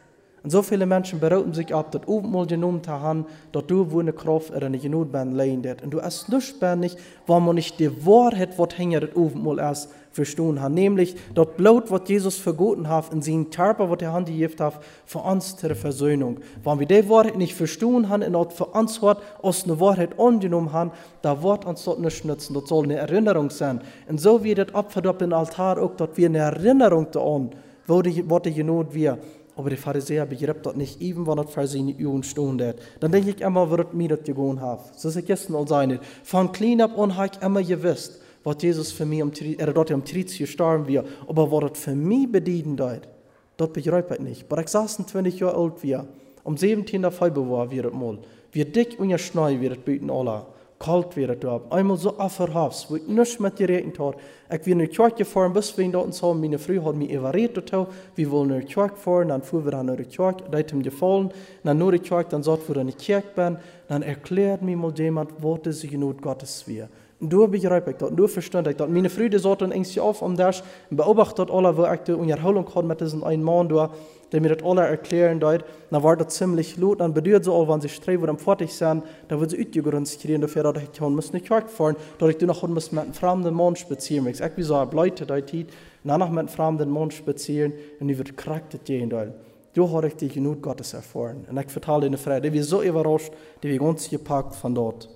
[0.45, 4.01] Und so viele Menschen beraten sich ab, das Abendmahl genommen zu haben, dass du wo
[4.01, 7.55] eine Kraft oder eine Genut ben leiden Und du hast nicht ben nicht, weil man
[7.55, 10.73] nicht die Wahrheit, was hängt das Abendmahl erst verstehen hat.
[10.73, 14.81] Nämlich das Blut, was Jesus vergoten hat, in seinen Körper, was er Hand gegeben hat,
[15.07, 16.41] für uns zur Versöhnung.
[16.63, 20.21] Wenn wir die Wahrheit nicht verstehen haben und das für uns hat, aus eine Wahrheit
[20.21, 20.91] angenommen haben,
[21.23, 22.53] da wird uns dort nicht nützen.
[22.53, 23.81] Das soll eine Erinnerung sein.
[24.09, 27.49] Und so wie das Opfer dort im Altar auch, dass wir eine Erinnerung daran,
[27.87, 29.19] wo die, was die Genut wir.
[29.57, 32.59] Aber die Pharisäer begreifen das nicht, even das für sie nicht Juden stehen
[33.01, 34.83] Dann denke ich immer, wird mir das gegangen haben.
[34.97, 36.01] So ist es gestern all sein.
[36.25, 38.21] Von klein ab an habe ich immer gewusst,
[38.63, 41.07] Jesus für mich am, er dort am Kreuz gestorben wird.
[41.29, 43.09] Aber das für mich bedienen dort,
[43.57, 44.51] das begreife ich nicht.
[44.51, 46.07] Aber ich saß 20 Jahre alt, wir.
[46.43, 47.11] Um 17.
[47.11, 48.19] Februar wird das mal.
[48.53, 50.47] Wie dick und schnell wird das bieten alle
[50.85, 51.73] kalt weer het op.
[51.73, 54.17] Einmal so afverhafs, wo ich nichts mit gerechnet habe.
[54.51, 57.73] Ich bin in die Kirche gefahren, bis wir dort so, meine Frau hat mich überredet,
[58.15, 60.83] wir wollen in die Kirche fahren, dann fuhren wir an die Kirche, das hat ihm
[60.83, 61.31] gefallen,
[61.63, 63.57] dann nur die dann sagt, wo ich in die Kirche bin,
[63.89, 66.89] dann erklärt mir mal jemand, was diese Not Gottes wäre.
[67.21, 68.91] Und du begrijp ik dat, du verstand ik dat.
[68.91, 72.87] Meine Freunde zaten eens auf am Dash und beobachtet alle, wo ich die Unterhaltung hatte
[72.87, 73.91] mit diesem einen Mann da,
[74.33, 75.65] der mir das alle erklären dort.
[75.91, 79.41] Dann war das ziemlich laut, dann bedeutet so, wenn sie streben und fertig sind, dann
[79.41, 83.17] wird sie utgegrünzt kriegen, dafür, dass ich muss nicht fahren, dass ich noch muss mit
[83.17, 84.27] fremden Mann spazieren.
[84.27, 85.69] Ich wie so, Leute da und
[86.05, 89.33] dann noch mit einem fremden Mann spazieren und die wird krank gehen dort.
[89.75, 91.45] Du habe ich die Genut Gottes erfahren.
[91.51, 95.09] Und ich vertelle ihnen frei, die wir so überrascht, die wir ganz gepackt von dort.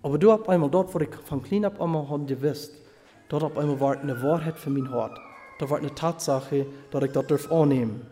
[0.00, 2.72] Aber du auf einmal dort, wo ich von klein ab einmal habe gewusst,
[3.28, 5.18] dort auf einmal war eine Wahrheit für mein Hart.
[5.58, 8.06] Da war eine Tatsache, dass ich das darf annehmen.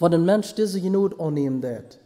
[0.00, 1.98] Wenn ein Mensch diese Genut annehmen wird,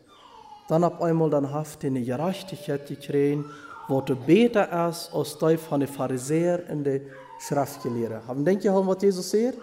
[0.68, 3.44] dann auf einmal dann haft eine Gerechtigkeit gekriegt,
[3.88, 7.00] du besser ist als die von den Pharisäern in der
[7.38, 8.22] Schriftgelehre.
[8.26, 9.58] Haben denkt ihr, was Jesus sagt?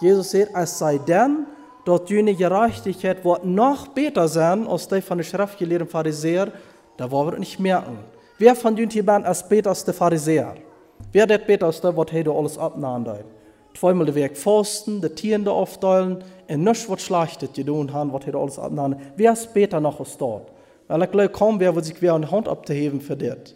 [0.00, 1.46] Jesus sagt, es sei denn,
[1.84, 6.50] dass die Gerechtigkeit wird noch besser sein als die von den Schriftgelehrten Pharisäer,
[6.96, 7.98] da wollen wir nicht merken.
[8.38, 10.54] Wer von den hier ben als Peters der Pharisäer?
[11.12, 13.04] Wer det Peters der, wat he alles abnahen
[13.78, 18.24] Zweimal de Werk fasten, de Tieren da aufteilen, en nisch wat schlachtet gedaan han, wat
[18.24, 18.96] he alles abnahen.
[19.14, 20.50] Wer ist Peter noch aus dort?
[20.88, 23.54] Weil ich glaube, kaum wer wird sich wer eine Hand abzuheben für das.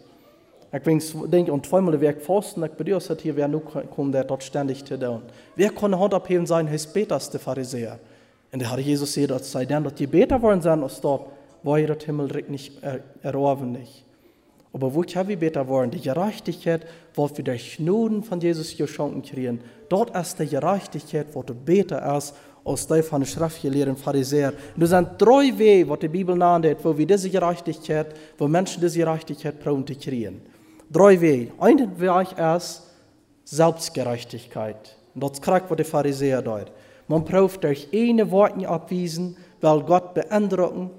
[0.71, 4.23] Ich denke, und zweimal de Werk fasten, ich bedeutet hat hier, wer nu kommt, der
[4.23, 5.23] dort ständig zu tun.
[5.57, 7.99] Wer kann eine Hand abheben sein, heißt Peters der Pharisäer?
[8.53, 11.27] Und der Herr Jesus sagt, dass sei denn, dass die Beter wollen sein aus dort,
[11.63, 14.05] wo ihr das Himmelreich nicht er, erorben nicht.
[14.73, 19.61] Aber wo wir besser wollen, die Gerechtigkeit, wo wir durch Schnoden von Jesus geschenkt kriegen,
[19.87, 22.33] dort ist die Gerechtigkeit, wo du besser ist,
[22.65, 24.55] als die von den schriftgelehrten Pharisäern.
[24.75, 28.97] Und sind drei Wege, was die Bibel nennt, wo wir diese Gerechtigkeit, wo Menschen diese
[28.97, 30.41] Gerechtigkeit brauchen zu kriegen.
[30.91, 31.51] Drei Wege.
[31.59, 32.83] Ein Weg ist
[33.45, 34.95] Selbstgerechtigkeit.
[35.13, 36.71] Und das kriegt, was die Pharisäer dort.
[37.07, 40.89] Man braucht durch eine Worte abwiesen, weil Gott beeindrucken.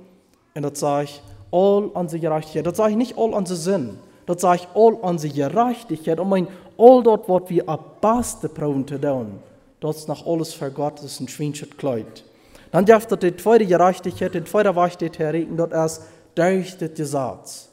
[0.55, 1.23] Und das sage ich,
[1.55, 2.67] all unsere Gerechtigkeit.
[2.67, 3.99] Das sage ich nicht all unsere Sinn.
[4.27, 6.19] Das sage ich all unsere Gerechtigkeit.
[6.19, 9.39] Und mein, all dort, was wir am besten brauchen zu tun,
[9.81, 12.25] das nach alles für Gott, das ist ein Schweinchen Kleid.
[12.73, 16.03] Dann darf dat die zweite Gerechtigkeit, die zweite Wahrheit herregen, dort erst
[16.35, 17.69] durch das Gesetz.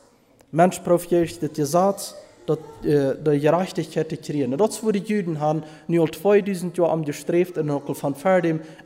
[0.51, 2.15] Mensch profitiert das Gesetz,
[2.45, 4.57] dat uh, de gerechtigheid te creëren.
[4.57, 7.93] Dat is voor de Juden han nu al 2000 jaar am gestreefd en ook al
[7.93, 8.15] van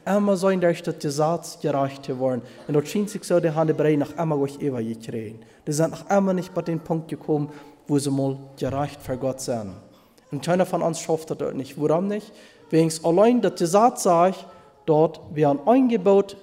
[0.06, 2.44] immer zijn dat dat de zaad gerecht te worden.
[2.68, 5.40] En dat schijnt zich zo de handen brein nog immer durch eeuwig gekregen.
[5.64, 7.50] Die sind noch immer nicht bei den Punkt gekommen,
[7.88, 9.74] wo sie mal gerecht für Gott sind.
[10.32, 11.80] Und keiner von uns schafft das nicht.
[11.80, 12.32] Warum nicht?
[12.70, 14.46] Wegen allein, die Saat sagt,
[14.86, 16.38] dort wir ein Angebot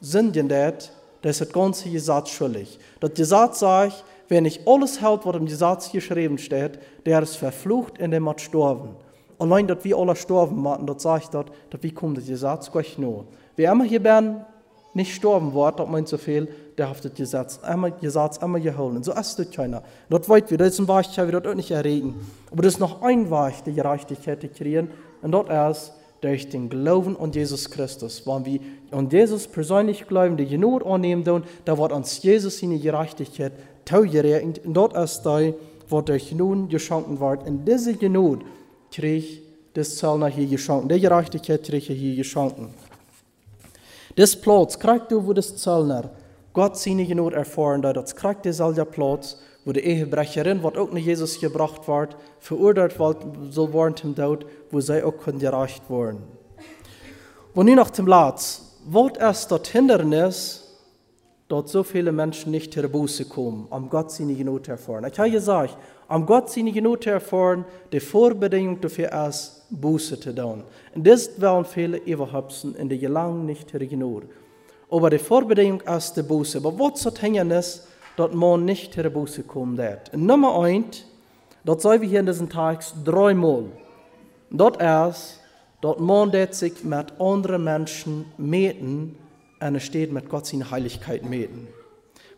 [0.00, 0.90] sind, das
[1.22, 2.78] ist das ganze Gesetz schuldig.
[3.16, 8.00] Die Saat sagt, Wer nicht alles hält, was im Gesetz geschrieben steht, der ist verflucht
[8.00, 8.90] und der muss sterben.
[9.40, 12.96] Allein, dass wir alle sterben müssen, das sagt das, dass wir kommen, das Gesetz gleich
[12.96, 13.24] nur.
[13.56, 14.44] Wer immer hier werden,
[14.94, 16.46] nicht sterben wird, das meint so viel,
[16.78, 19.04] der hat das Gesetz immer, Gesetz immer geholt.
[19.04, 19.82] So ist das keiner.
[20.08, 22.14] Das weit wir, das ist ein Weg, das auch nicht erregen.
[22.52, 24.90] Aber das ist noch ein Weg, die Gerechtigkeit zu kreieren,
[25.22, 28.26] und das ist, durch den Glauben an Jesus Christus.
[28.26, 28.60] Wenn wir
[28.90, 33.52] an Jesus persönlich glauben, die Genot annehmen, dann wird uns Jesus in die Gerechtigkeit
[33.90, 34.60] touwgerekend.
[34.60, 35.54] En dat is die
[35.88, 37.42] wat durch genoen geschonken wordt.
[37.42, 38.42] En deze genoot
[38.90, 39.40] kreeg
[39.72, 40.88] das Zellner hier geschonken.
[40.88, 42.68] Die Gerechtigkeit kreeg je hier geschonken.
[44.14, 46.10] Das Platz kriegt du, wo das Zellner
[46.52, 51.38] Gott seine Genot erfahren, das kriegt dieser Platz, wo die Ehebrecherin, was auch nach Jesus
[51.38, 52.96] gebracht wird, verurteilt
[53.50, 56.22] soll worden zum Tod, wo sie auch gerecht worden.
[57.54, 60.69] Wo nun nach dem Platz, was ist das Hindernis,
[61.50, 65.04] dort so viele Menschen nicht zur Buße kommen, am Gott seine Not erfahren.
[65.12, 65.76] Ich habe gesagt,
[66.06, 70.62] am Gott seine Not erfahren, die Vorbedingung dafür ist, Buße zu tun.
[70.94, 74.24] Und das werden viele überhaupt in der Gelang nicht Not.
[74.90, 76.58] Aber die Vorbedingung ist die Buße.
[76.58, 77.86] Aber was das Hindernis,
[78.16, 80.14] dass man nicht zur Buße kommen wird.
[80.14, 81.04] Und Nummer eins,
[81.64, 83.64] dort sagen wir hier in diesen Tagen dreimal.
[84.50, 85.40] Dort ist,
[85.80, 89.16] dort man sich mit anderen Menschen meten,
[89.60, 91.68] en er steht mit Gott seine Heiligkeit meten.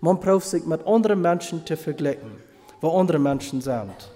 [0.01, 2.33] Man braucht sich mit anderen Menschen zu vergleichen,
[2.81, 4.11] wo andere Menschen sind.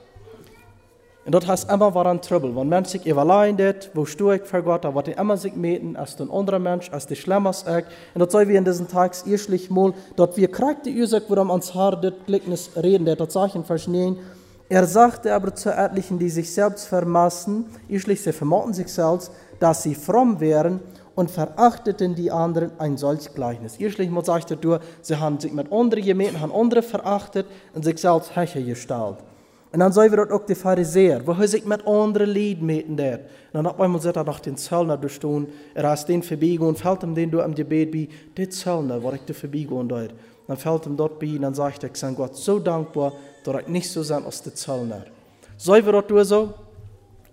[1.25, 2.55] Und das heißt immer war ein Trouble.
[2.55, 6.21] Wenn Menschen sich überlegen, wo stehe ich für Gott, da wird immer sich meten, als
[6.21, 7.85] ein anderer Mensch, als die schlimmes ich.
[8.15, 11.41] Und das soll wir in diesen Tagen erstlich mal, dort wir kriegt die Ursache, wo
[11.41, 14.19] uns Haar das Gleichnis reden, das Zeichen verstehen.
[14.69, 19.83] Er sagte aber zu etlichen, die sich selbst vermaßen, erstlich sie vermochten sich selbst, dass
[19.83, 20.81] sie fromm wären
[21.17, 23.79] und verachteten die anderen ein solch Gleichnis.
[23.79, 27.99] Erstlich muss ich dazu, sie haben sich mit anderen gemeint, haben andere verachtet und sich
[27.99, 29.17] selbst Hecher gestellt.
[29.73, 32.97] Und dann sagen wir dort auch die Pharisäer, wo sie sich mit anderen Lied meten
[32.97, 33.21] dort.
[33.53, 36.79] Und dann hat man sagt er nach den Zöllner durchstehen, er hat den vorbeigegangen und
[36.79, 40.15] fällt ihm den du am Gebet bei, die Zöllner, wo ich dir vorbeigegangen dort.
[40.47, 43.63] Dann fällt ihm dort bei und dann sagt er, ich bin Gott so dankbar, dass
[43.63, 45.05] ich nicht so sein als die Zöllner.
[45.57, 46.55] Sagen wir dort so,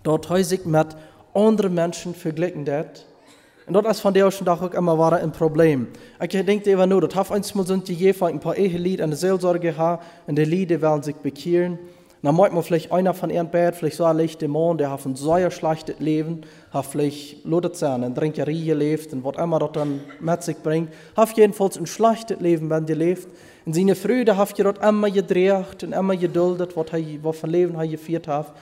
[0.02, 0.88] dort ich mit
[1.34, 3.06] anderen Menschen verglichen dort,
[3.66, 5.88] und dat is van de dag ook immer ein Problem.
[6.20, 9.18] Ich denke immer nur, dat haf einmal sind die jefa ein paar Ehelied an der
[9.18, 11.78] Seelsorge ha, und die Lieder werden sich bekehren.
[12.24, 15.04] Dann meint man vielleicht einer von ihren Bett, vielleicht so ein lichter Mann, der hat
[15.04, 16.40] ein sehr schlechtes Leben,
[16.70, 21.36] hat vielleicht Luderzern, in Trinkerie gelebt und was immer das dann mit sich bringt, hat
[21.36, 23.28] jedenfalls ein schlechtes Leben, wenn die lebt.
[23.66, 27.74] In seine Freude hat er dort immer gedreht und immer geduldet, was, er, von Leben
[27.74, 28.54] er geführt hat.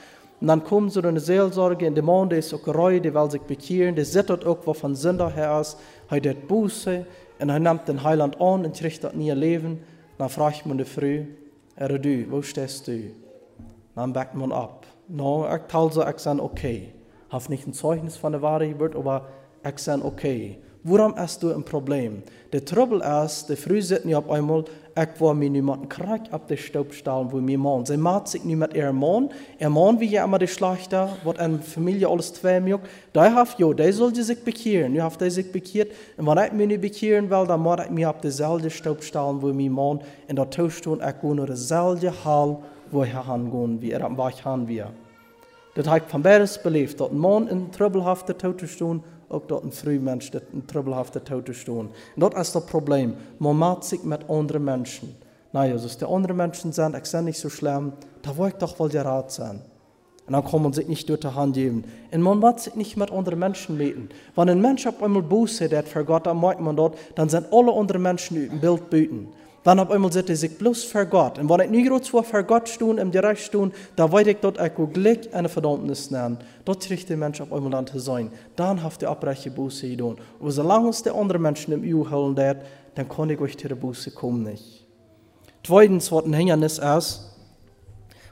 [0.43, 3.15] Und dann kommen sie in eine Seelsorge und der Mann, der ist auch gereut, der
[3.15, 5.79] will sich bekehren, der sieht auch, was von Sünder her ist,
[6.11, 7.07] er hat Buße
[7.39, 9.85] und er nimmt den Heiland an und kriegt das nie Leben.
[10.19, 11.27] Dann fragt man die Frau,
[11.77, 13.13] er du, wo stehst du?
[13.95, 14.85] Dann backt man ab.
[15.07, 16.93] No, ich teile so, ich sage okay.
[17.29, 19.29] Ich habe nicht ein Zeugnis von der Wahrheit aber
[19.65, 20.59] ich sage okay.
[20.85, 22.25] Warum hast du ein Problem?
[22.53, 24.65] Der Trouble ist, der früh sitzt nicht auf einmal,
[24.97, 27.87] ich war mir niemanden krank ab der Staubstahlen, wo mir Mann.
[27.87, 29.31] Sie macht sich nicht mit ihrem Mann.
[29.61, 33.57] Ihr Mann, wie ja immer der Schlachter, was eine Familie alles zwei mögt, der hat,
[33.61, 34.97] ja, der sollte sich bekehren.
[34.97, 35.93] Ja, hat der sich bekehrt.
[36.17, 39.53] Und wenn ich mich nicht bekehren will, dann mache ich mir ab derselbe Staubstahlen, wo
[39.53, 42.59] mir Mann in der Toastund, ich gehe nur derselbe Hall,
[42.91, 44.91] wo ich hingehen, wie er am Weich haben wir.
[45.75, 48.37] Das hat von beides belebt, dass ein Mann in troublehafter
[49.33, 51.89] Todesstund auch dort ein Frühmensch, der in troublehafter Tote stehen.
[51.89, 53.15] Und dort ist das Problem.
[53.39, 55.15] Man macht sich mit anderen Menschen.
[55.53, 58.79] Naja, also die anderen Menschen sind, ich sehe nicht so schlimm, da wollte ich doch
[58.79, 59.61] wohl der Rat sein.
[60.27, 61.85] Und dann kann man sich nicht durch die Hand geben.
[62.11, 64.09] Und man macht sich nicht mit anderen Menschen meten.
[64.37, 67.53] Wenn ein Mensch auf einmal Buße hat für Gott, dann meint man dort, dann sind
[67.53, 69.29] alle anderen Menschen im Bild beten.
[69.65, 71.39] Dann auf einmal setzt er sich bloß für Gott.
[71.39, 74.59] Und wenn ich nicht zwar für Gott stehen, im Gerecht stehen, dann weiß ich dort
[74.59, 76.39] auch Glück eine Verdammnis nennen.
[76.65, 78.33] Dort kriegt der Mensch auf einmal dann zu sein.
[78.57, 80.17] Dann hat der Abbreche Buße getan.
[80.41, 84.11] Aber solange es der andere Menschen im EU holen dann kann ich euch zur Buße
[84.11, 84.85] kommen nicht.
[85.65, 87.31] Zweitens, was ein Hindernis ist,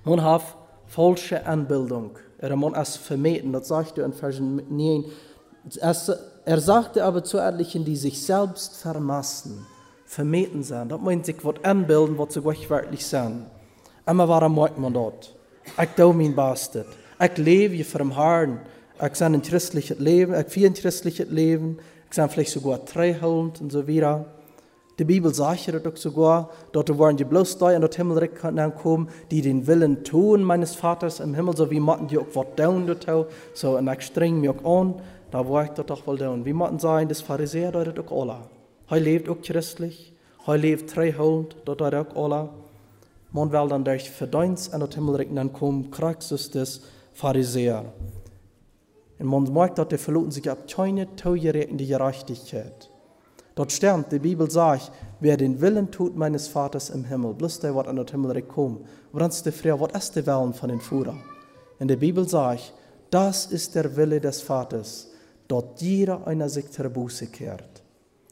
[0.05, 0.43] man hat
[0.87, 2.19] falsche Anbildung.
[2.39, 5.05] Er man es vermeten, das sagt er in Vers 9.
[5.65, 9.67] Das erste er sagte aber zu etlichen, die sich selbst vermassen,
[10.11, 10.91] vermeten sind.
[10.91, 13.47] Dat meint sich wat anbilden, wat ze wirklich sind.
[14.07, 15.33] Immer waarom maakt man dat?
[15.97, 16.85] Doe mijn beste.
[17.19, 18.59] Ik leef je voor hem Herrn.
[19.01, 21.79] Ik zijn een christelijk leven, ik vier een christelijk leven.
[22.07, 24.25] Ik zijn vielleicht sogar treiheld und so weiter.
[24.97, 28.31] Die Bibel sagt ja doch sogar, dort waren die bloß da in das Himmelreich
[28.83, 32.47] kommen, die den Willen tun meines Vaters im Himmel, so wie machen die auch was
[32.57, 33.07] down dort,
[33.55, 34.95] so und ich streng mich auch an,
[35.31, 36.45] da war ich dort auch wohl down.
[36.45, 38.60] Wie machen sein, das Pharisäer dort auch alle.
[38.91, 40.13] Er lebt auch christlich,
[40.47, 42.49] er lebt treiheld, dort auch alle.
[43.31, 46.81] Man dann durch Verdienst in das Himmelreich kommen, Kraxus des
[47.13, 47.85] Pharisäer.
[49.21, 52.91] Und man merkt, dass die verloren sich ab keine in die Gerechtigkeit.
[53.55, 57.75] Dort sternt, die Bibel sagt, wer den Willen tut meines Vaters im Himmel, bloß der
[57.75, 58.87] wird an den Himmel kommen.
[59.13, 61.17] Ist die Frage, was ist der Willen von den Führer?
[61.79, 62.73] In der Bibel sagt,
[63.11, 65.11] das ist der Wille des Vaters,
[65.47, 67.80] dort jeder einer sich zur Buße kehrt.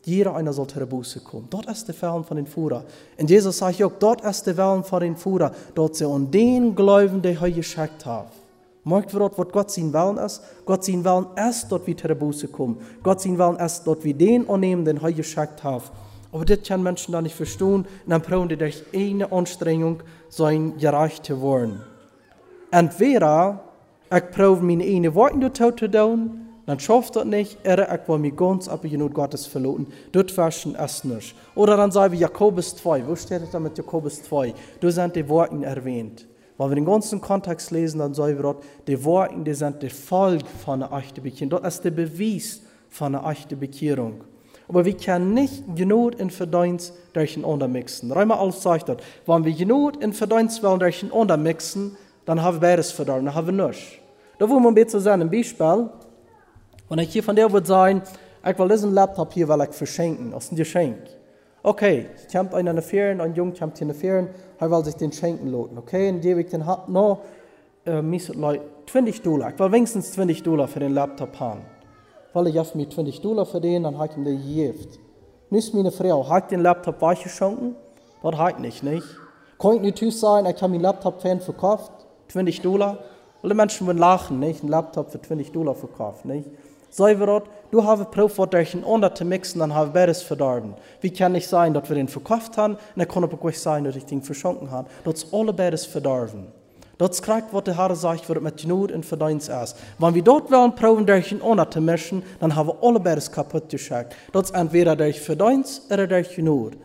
[0.08, 1.48] Jeder einer soll zur Buße kommen.
[1.50, 2.84] Dort ist der Willen von den Führer.
[3.18, 6.74] Und Jesus sagt auch, dort ist der Willen von den Führer, dort sie an den
[6.74, 8.32] Glauben, der er geschickt hat.
[8.84, 10.42] Merkt wir dort, was Gott sein Willen ist?
[10.64, 12.78] Gott sein Willen ist, dort wie zur Buße kommen.
[13.02, 15.82] Gott sein Willen ist, dort wie den annehmen, den er geschickt hat.
[16.32, 17.84] Aber das können Menschen da nicht verstehen.
[17.84, 21.82] Und dann brauchen die durch eine Anstrengung sein gerecht zu werden.
[22.70, 23.62] Entweder
[24.10, 28.68] ich brauche meine eine Worte zu tun, dann schafft das nicht, ich will mich ganz
[28.68, 29.86] ab in Gottes verloren.
[30.12, 31.34] Das waschen es nicht.
[31.54, 33.08] Oder dann sagen wir Jakobus 2.
[33.08, 34.52] Wo steht es da mit Jakobus 2?
[34.78, 36.26] Da sind die Worte erwähnt.
[36.58, 39.88] Wenn wir den ganzen Kontext lesen, dann sagen wir dort, die Worte, die sind der
[39.88, 41.62] Folge von einer echten Bekehrung.
[41.62, 42.60] Das ist der Beweis
[42.90, 44.24] von einer echten Bekehrung.
[44.68, 48.12] Aber wir können nicht genug in Verdienst durcheinander mixen.
[48.12, 51.96] Reimer alles sagt dort, wenn wir genug in Verdienst wollen durcheinander mixen,
[52.26, 53.84] dann haben wir beides verdorben, dann haben wir nichts.
[54.38, 55.88] Da wollen wir ein bisschen sagen, ein Beispiel.
[56.88, 58.02] Wenn ich hier von der würde sagen,
[58.48, 60.98] ich will diesen Laptop hier, weil ich verschenken, ist ein Geschenk.
[61.62, 64.28] Okay, ich habe einen in der Ferien, ein Junge kommt hier in der Ferien,
[64.58, 65.76] er will sich den schenken lassen.
[65.76, 67.20] Okay, und gebe ich den hat noch
[67.84, 69.50] äh, 20 Dollar.
[69.50, 71.60] Ich will wenigstens 20 Dollar für den Laptop haben.
[72.32, 74.86] Weil ich auf mir 20 Dollar verdiene, dann habe ich ihm den gegeben.
[75.50, 77.76] Ist meine Frau, hat den Laptop weitergeschenkt?
[78.22, 79.06] Das hat ich nicht, nicht?
[79.60, 81.90] Ich nicht sagen, ich habe meinen Laptop-Fan verkauft,
[82.28, 82.98] 20 Dollar?
[83.42, 84.62] Alle Menschen würden lachen, nicht?
[84.62, 86.48] Ein Laptop für 20 Dollar verkauft, nicht?
[86.96, 90.74] Dort, du hast probiert, durch ein Onder zu mixen, dann habe beides verdorben.
[91.00, 93.84] Wie kann ich sein, dass wir den verkauft haben, und dann kann aber nicht sein,
[93.84, 94.88] dass ich den verschenken habe.
[95.04, 96.46] Ist alle beides verdorben.
[96.98, 99.76] Ist gerade, was der Herr sagt, was mit Not und Verdienst ist.
[99.98, 104.16] Wenn wir dort wollen, durch ein Onder zu mischen, dann haben alle beides kaputt geschickt.
[104.32, 106.76] Ist entweder durch Verdienst oder durch Not.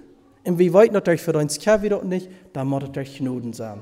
[0.46, 3.56] Und wie weit noch durch Verdienst kann wir das nicht, dann muss es durch Not
[3.56, 3.82] sein.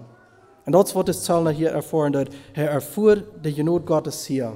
[0.66, 2.14] Und das, was das Zellner hier erfahren
[2.54, 4.54] er erfuhr die Genot Gottes hier.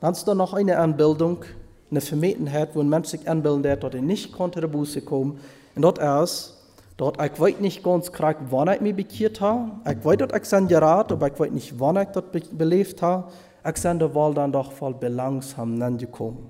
[0.00, 1.44] Dann ist da noch eine Anbildung,
[1.90, 5.38] eine Vermetenheit, wo ein Mensch sich anbilden hat, dass er nicht konnte der Buße kommen.
[5.74, 6.56] Und dort ist,
[6.96, 9.72] dort, ich weiß nicht ganz krank, wann ich mich bekehrt habe.
[9.90, 13.30] Ich weiß, dass ich sein Gerat, aber ich weiß nicht, wann ich das belebt habe.
[13.68, 16.48] Ich sein der Wahl dann doch voll belangsam gekommen.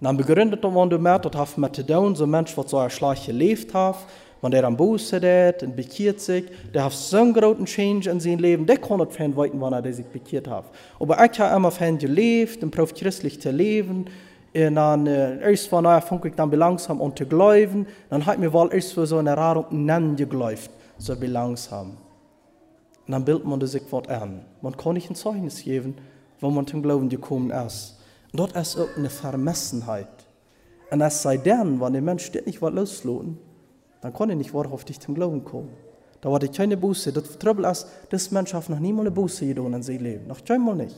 [0.00, 2.90] Dann begründet er, wenn du merkst, dass ich mit so ein Mensch, der so ein
[2.90, 3.96] Schlag gelebt hat,
[4.42, 8.18] wenn der am Buße hat und bekehrt sich, der hat so einen großen Change in
[8.18, 10.64] seinem Leben, der kann nicht von weiten, wann er sich bekehrt hat.
[10.98, 14.06] Aber ich habe immer von gelebt und probiert christlich zu leben.
[14.52, 17.86] Und dann, äh, erst von daher fand ich dann belangsam und zu glauben.
[18.10, 21.92] Dann hat mir wohl erst für so eine Erfahrung nennen geglaubt, so belangsam.
[23.06, 24.44] Und dann bildet man sich was an.
[24.60, 25.94] Man kann nicht ein Zeugnis geben,
[26.40, 27.96] wo man zum Glauben gekommen ist.
[28.32, 30.08] Und dort ist auch eine Vermessenheit.
[30.90, 33.38] Und es sei denn, wenn der Mensch nicht was loslassen
[34.02, 35.70] dann kann ich nicht wahrhaftig zum Glauben kommen.
[36.20, 37.12] Da war die keine Buße.
[37.12, 40.26] Das Trouble ist, dass Menschen noch niemals eine Buße getan in seinem Leben.
[40.26, 40.94] Noch einmal nicht.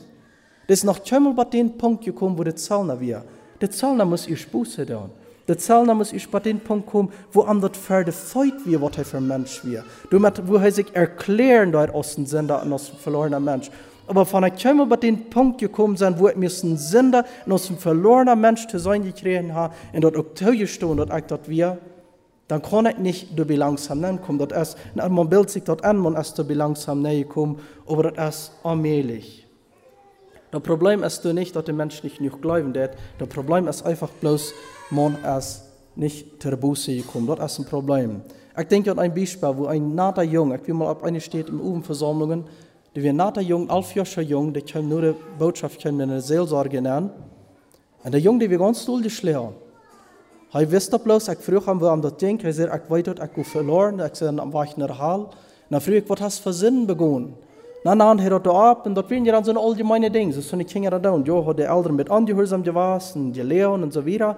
[0.67, 3.23] Das ist noch einmal bei dem Punkt gekommen, wo der Zellner wir.
[3.61, 5.11] Der Zellner muss ihr Buße tun.
[5.47, 8.97] Der Zellner muss ich bei dem Punkt kommen, wo an das Pferde feut wie, was
[8.97, 9.83] er für ein Mensch wir.
[10.09, 13.69] Du wo er sich erklären, aus dem Sender aus dem verlorenen Mensch.
[14.07, 17.67] Aber von der einmal bei dem Punkt gekommen sein, wo er mir ein Sender aus
[17.67, 21.77] dem verlorenen Mensch zu sein gekriegt hat, und dort auch zugestehen, dort ich dort wir,
[22.47, 24.39] dann kann ich nicht durch langsam näher kommen.
[24.47, 28.35] Das ist, man bildet sich dort an, man ist durch langsam näher kommen, aber das
[28.35, 29.47] ist allmählich.
[30.51, 32.95] Das Problem ist nicht, dass der Mensch nicht genug glauben wird.
[33.17, 34.53] Das Problem ist einfach bloß,
[34.91, 35.63] man ist
[35.95, 37.27] nicht zur Buße gekommen.
[37.27, 38.21] Das ist ein Problem.
[38.57, 41.49] Ich denke an ein Beispiel, wo ein nater Junge, ich will mal ab eine steht
[41.49, 42.45] in Ubenversammlungen,
[42.95, 46.21] die wir nater Jung, elf Jahre jung, die können nur die Botschaft können in der
[46.21, 47.09] Seelsorge nennen.
[48.03, 49.55] Und der Junge, die wir ganz duldig lernen.
[50.49, 52.41] Hij wist dat bloos, ik vroeg hem waarom dat ding.
[52.41, 55.19] Hij zei, ik weet dat ik heb verloren, ik zei, dan was ik naar haal.
[55.19, 57.35] En dan vroeg ik, wat für Sinn begonnen?
[57.85, 60.33] Na, na, hij dat op en dat vind je dan zo'n allgemeine ding.
[60.33, 61.23] So zo'n Kinder da doen.
[61.23, 64.35] Jo, hat die Eltern mit angehorsam gewas und gelehrt und so weiter.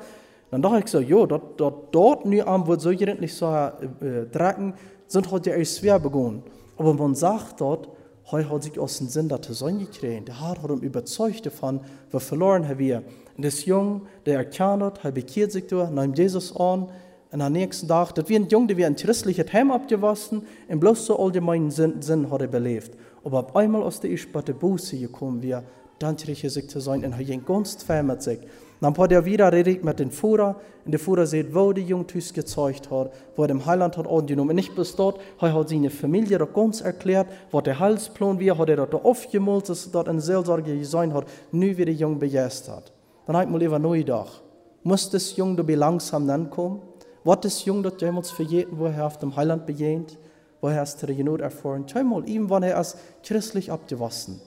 [0.49, 4.25] Dann dachte ich so, jo, dat, dat dort nu am wird so gerendlich so äh,
[4.31, 4.73] drecken,
[5.07, 6.43] sind hat ja erst schwer begonnen.
[6.77, 7.87] Aber man sagt dort,
[8.31, 10.27] heute hat sich aus dem Sinn der Sonne gekriegt.
[10.27, 11.79] Der Herr hat ihn überzeugt davon,
[12.11, 13.03] wir verloren wir.
[13.35, 16.89] Und das Jung, der erkannt hat, er bekehrt sich durch, nimmt Jesus an,
[17.29, 20.79] und am nächsten Tag, das wie ein Jung, der wie ein christliches Heim abgewaschen, und
[20.79, 22.91] bloß so allgemeinen Sinn, Sinn hat er belebt.
[23.23, 25.63] Aber auf einmal aus der Ischbatte Buße gekommen, wir,
[25.99, 28.39] dann kriege sich zu sein, und er ging ganz vermehrt sich.
[28.79, 30.55] Dann hat er wieder redet mit dem Führer,
[30.85, 34.55] und der Führer sieht, wo die Jungtüs gezeugt hat, wo er dem Heiland hat angenommen.
[34.55, 38.77] Nicht dort, er hat seine Familie dort ganz erklärt, was der Heilsplan war, hat er
[38.77, 42.93] dort aufgemalt, dass er dort eine Seelsorge sein hat, nu wie der Jung begeistert hat.
[43.25, 44.43] Dann hat man lieber neu gedacht,
[44.83, 46.81] muss das Jung da langsam dann kommen?
[47.23, 50.17] Was ist Jung dort jemals verjeten, wo er auf dem Heiland begehnt,
[50.61, 51.83] wo er erst der Genot erfahren?
[51.91, 54.39] Schau mal, ihm war er als christlich abgewaschen.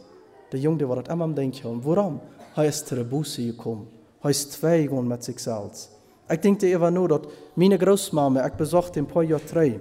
[0.51, 2.20] Der Jung, der war dort immer am Denken, warum?
[2.57, 3.99] Er ist zur Buße gekommen.
[4.23, 5.91] Ist zwei gegangen mit sich selbst.
[6.31, 7.23] Ich denke immer nur, dass
[7.57, 9.81] meine Großmama, ich besuchte ein paar Jahre drei.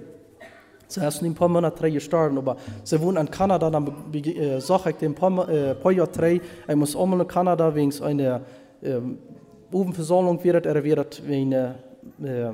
[0.88, 4.94] Sie ist ein paar Monate drei gestorben, aber sie wohnt in Kanada, dann äh, sage
[4.98, 8.40] ich ein paar, äh, paar Jahre drei, ich muss einmal in Kanada wegen einer
[8.82, 8.98] äh,
[9.70, 11.74] Obenversammlung wird, er wird wegen einer
[12.24, 12.50] äh,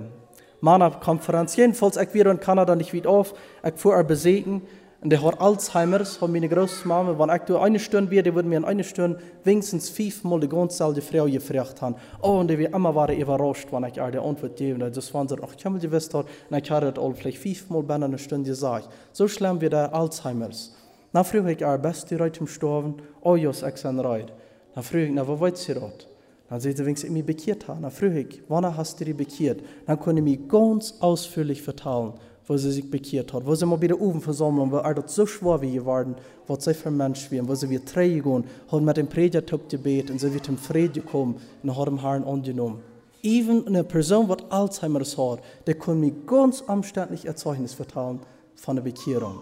[0.60, 1.56] Mana-Konferenz.
[1.56, 3.32] Jedenfalls, ich wieder in Kanada nicht wieder auf,
[3.64, 4.62] ich fuhr er besiegen.
[5.06, 8.64] Und der hat Alzheimer's, hat meine Großmama, wenn ich eine Stunde wäre, würde mir in
[8.64, 11.94] einer Stunde wenigstens fünfmal die ganze die Frau gefragt haben.
[12.20, 14.90] Oh, und die wir immer waren überrascht, wenn ich ihr die Antwort gebe.
[14.90, 17.94] Das waren sie, ach, ich habe gewusst, und ich hatte das all vielleicht fünfmal bei
[17.94, 18.88] einer Stunde gesagt.
[19.12, 20.74] So schlimm wie der Alzheimer's.
[21.12, 24.32] Na, früher ich ihr beste Leute im Sterben, oh, jos, ich sein Reit.
[24.74, 26.08] Na, früher ich, na, wo wollt sie dort?
[26.48, 27.82] Dann sieht sie, wenn sie mich bekehrt haben.
[27.82, 29.62] Na, früher ich, wann hast du die bekehrt?
[29.86, 32.14] Dann konnte ich mich ganz ausführlich vertellen
[32.46, 35.60] wo sie sich bekehrt hat, wo sie mal bei der Ofenversammlung, wo alles so schwer
[35.60, 36.14] wie geworden,
[36.46, 40.12] was sie für Mensch waren, wo sie wie drei gehen, hat mit dem Prediger gebeten
[40.12, 42.80] und sie wird im Frieden gekommen und hat dem Herrn angenommen.
[43.22, 48.20] Even eine Person, die Alzheimer hat, der kann mir ganz umständlich ein Zeugnis vertellen
[48.54, 49.40] von der Bekehrung.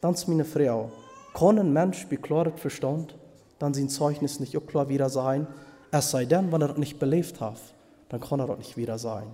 [0.00, 0.90] Dann ist meine Frau,
[1.34, 3.14] kann ein Mensch beklaret Verstand,
[3.60, 5.46] dann sein Zeugnis nicht auch klar wieder sein,
[5.92, 7.60] es sei denn, wenn er das nicht belebt hat,
[8.08, 9.26] dann kann er das nicht wieder sein.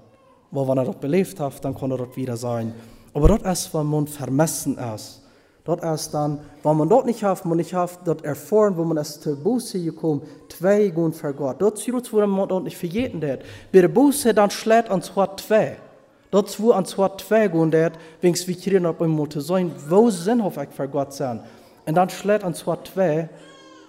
[0.51, 2.75] Aber wenn er das belebt hat, dann kann er das wieder sein.
[3.17, 5.23] Aber dort ist, wenn man vermessen ist.
[5.65, 8.99] Dort ist dann, wenn man dort nicht hat, man nicht hat, dort erfahren, wo man
[8.99, 11.57] es zur Buße gekommen, zwei gehen für Gott.
[11.63, 13.41] Dort zurück, wo man dort nicht für jeden hat.
[13.73, 15.79] Bei der Buße dann schlägt an zwei zwei.
[16.31, 19.73] Dort wo an zwei zwei gehen hat, wenn es wie kriegen, ob man zu sein,
[19.89, 21.41] wo sinnhaft ich für Gott sein.
[21.87, 23.31] Und dann schlägt an zwei zwei,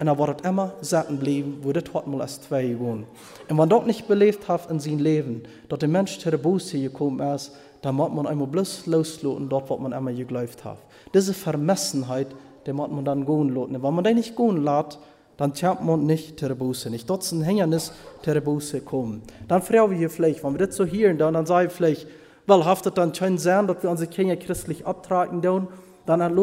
[0.00, 3.04] und dann wird es immer satten bleiben, wo das hat mal als zwei gehen.
[3.48, 7.20] Und wenn dort nicht belebt hat in seinem Leben, dort der Mensch zur Buße gekommen
[7.34, 7.52] ist,
[7.82, 10.78] da muss man einmal bloß loslassen, dort, wo man einmal geglaubt hat.
[11.14, 12.28] Diese Vermessenheit,
[12.66, 13.82] die muss man dann gehen lassen.
[13.82, 14.98] Wenn man die nicht gehen lässt,
[15.36, 17.08] dann tjämt man nicht der Buße nicht.
[17.08, 17.92] Dort ist ein Hindernis,
[18.26, 19.22] der Buße kommen.
[19.46, 22.08] Dann fragen wir hier vielleicht, wenn wir das so hören, dann, dann sagen wir vielleicht,
[22.46, 25.68] weil haftet dann schön sein, dass wir unsere Kinder christlich abtragen, dann,
[26.06, 26.34] dann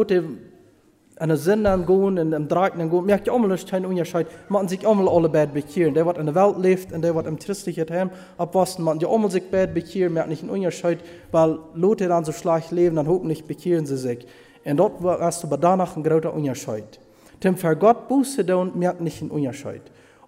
[1.15, 4.27] lässt en de zinnen gaan en de draken gaan, merk je allemaal niet geen onderscheid.
[4.47, 5.93] Man zich allemaal alle beide bekeren.
[5.93, 9.07] Der wat in de Welt leeft en der wat im christlichen Heim abwassen, man die
[9.07, 10.99] allemaal sich beide bekeren, merkt nicht einen Unterschied,
[11.31, 14.25] weil Leute dann so schlecht leben, dann hoffentlich bekehren sie sich.
[14.65, 16.99] Und dort war erst aber danach ein großer Unterschied.
[17.43, 19.81] Dem Gott Buße tun, merkt nicht einen Unterschied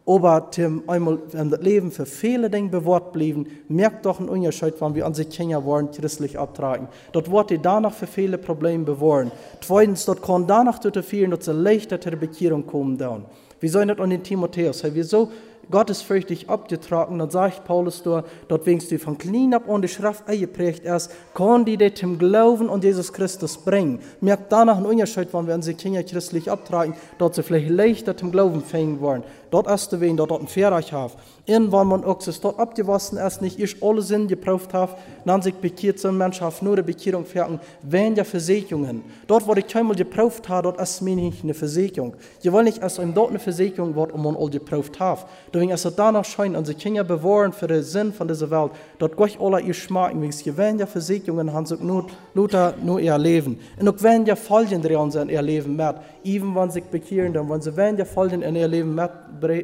[0.07, 4.79] aber dem einmal in das Leben für viele Dinge bewahrt blieben, merkt doch einen Unterschied,
[4.79, 6.87] wenn wir an sich Kinder wollen, christlich abtragen.
[7.11, 9.31] Dort wurde danach für viele Probleme bewahren.
[9.59, 12.97] Zweitens, dort kann danach dazu führen, dass sie leichter zur Bekehrung kommen.
[12.97, 13.25] Dann.
[13.59, 15.29] Wir sollen nicht an den Timotheus, hey, wieso
[15.69, 20.27] gottesfürchtig abgetragen, dann sagt Paulus dort, dort wegen du von klein ab und die Schrift
[20.27, 23.99] eingeprägt erst, kann die das zum Glauben an Jesus Christus bringen.
[24.21, 28.15] Merkt danach einen Unterschied, wenn wir an sie Kinder christlich abtragen, dort sie vielleicht leichter
[28.15, 29.23] zum Glauben fängen wollen.
[29.49, 31.13] Dort erst du wen, dort ein Pferdreich haben.
[31.45, 35.53] Irgendwann man auch es dort abgewassen erst nicht ich alle Sinn geprüft habe, dann sich
[35.53, 39.03] bekehrt sind Mensch auf nur eine Bekehrung fertig, wenn ja Versicherungen.
[39.27, 42.15] Dort, wo ich einmal geprüft habe, dort ist mir nicht eine Versicherung.
[42.41, 45.25] Ich will nicht erst dort eine Versicherung, wo man all geprüft hat.
[45.53, 48.71] Deswegen ist es danach scheint, und sie Kinder bewahren für den Sinn von dieser Welt,
[48.99, 52.99] dort gleich alle ihr schmecken, wie sie wenn ja Versicherungen haben, sich nur, nur, nur
[52.99, 53.57] ihr Leben.
[53.79, 55.95] Und auch wenn ja Folgen drin sind, ihr Leben mit,
[56.25, 59.11] even wenn sie bekehren, dann wenn sie wenn ja Folgen in ihr Leben mit,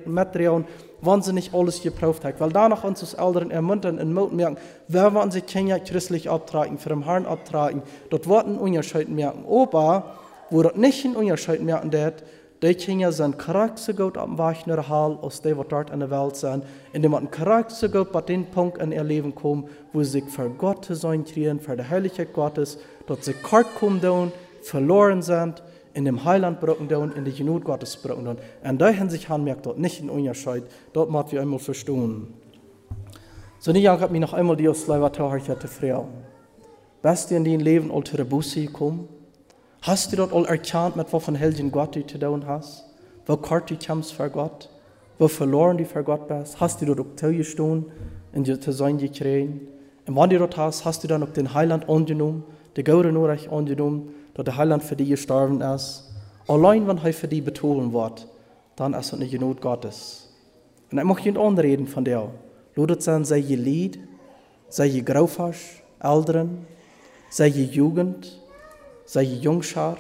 [0.06, 0.66] mitdrehen,
[1.02, 2.40] wenn sie nicht alles geprüft hat.
[2.40, 4.58] Weil danach uns als Eltern ermuntern und Mut merken,
[4.88, 9.46] wer wollen sie Kinder christlich abtragen, für den Herrn abtragen, dort wird ein Unterschied merken.
[9.50, 10.16] Aber,
[10.50, 12.24] wo dort nicht ein Unterschied merken wird,
[12.64, 16.38] die Kinder sind Charakter gut am weichen Hall, aus dem, was dort in der Welt
[16.38, 16.64] sind,
[16.94, 20.50] indem man Charakter gut bei dem Punkt in ihr Leben kommt, wo sie sich für
[20.50, 25.62] Gott zu sein kriegen, für die Heiligkeit Gottes, dort sie kort kommen, verloren sind,
[25.94, 28.28] in dem Heiland brücken down, in der Genut Gottes brücken.
[28.28, 28.40] Und
[28.82, 32.34] da Hinsicht haben merkt dort nicht in Unterscheid, dort macht wir einmal verstehen.
[33.60, 36.08] So nicht hat mich noch einmal die aus Leibataharchete Frau.
[37.02, 39.08] Bist du in dein Leben der Busse gekommen?
[39.82, 42.86] Hast du dort all erkannt, mit von Helden Gott du zu tun hast?
[43.26, 44.70] Wo kort du kommst für Gott?
[45.20, 46.60] Wo verloren du für Gott bist?
[46.60, 47.92] Hast du dort auch zugestanden,
[48.34, 49.70] in dir zu sein gekriegt?
[50.06, 52.44] Und wenn du dort hast, hast du dann auch den Heiland angenommen,
[52.76, 56.12] den Gaude Reich angenommen, dass der Heiland für dich gestorben ist.
[56.48, 58.28] Allein, wenn er für dich betonen wird,
[58.76, 60.30] dann ist es nicht Not Gottes.
[60.92, 62.30] Und ich möchte nicht anreden von dir.
[62.76, 64.00] Lodet sein, sei je Lied,
[64.70, 66.66] sei je Graufasch, Älteren,
[67.30, 68.40] sei je Jugend,
[69.06, 69.98] sei je Jungschar,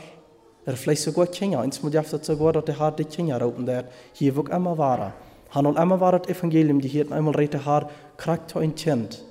[0.66, 1.60] er vielleicht sogar Kinder.
[1.60, 5.14] Eins muss ich sogar, dass der Haar die Kinder raupen, der hier wirklich immer war.
[5.52, 9.24] Han und immer war das Evangelium, die hier einmal rete Haar, kriegt ein Kind.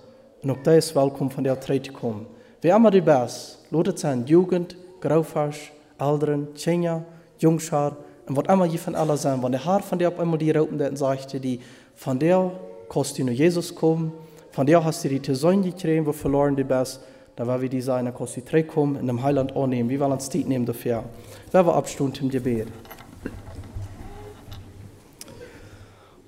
[0.43, 2.27] Und auch das ist willkommen von der Treite kommen.
[2.61, 7.05] Wie immer die best, lodet sein Jugend, Graufasch, Älteren, Kinder,
[7.39, 7.97] Jungschar,
[8.27, 10.51] und was immer je von aller sein, wenn der Haar von der auf einmal die
[10.51, 11.61] raupen, der sagte, die
[11.95, 12.53] von der
[12.89, 14.13] kost du nur Jesus kommen,
[14.53, 17.01] von der hast du die Tesson gekriegt, wo verloren die bist,
[17.35, 20.13] da war wie die seine kost die drei kommen, in dem Heiland annehmen, wie wollen
[20.13, 21.03] uns die nehmen dafür.
[21.51, 22.69] Wer war Abstund im Gebet?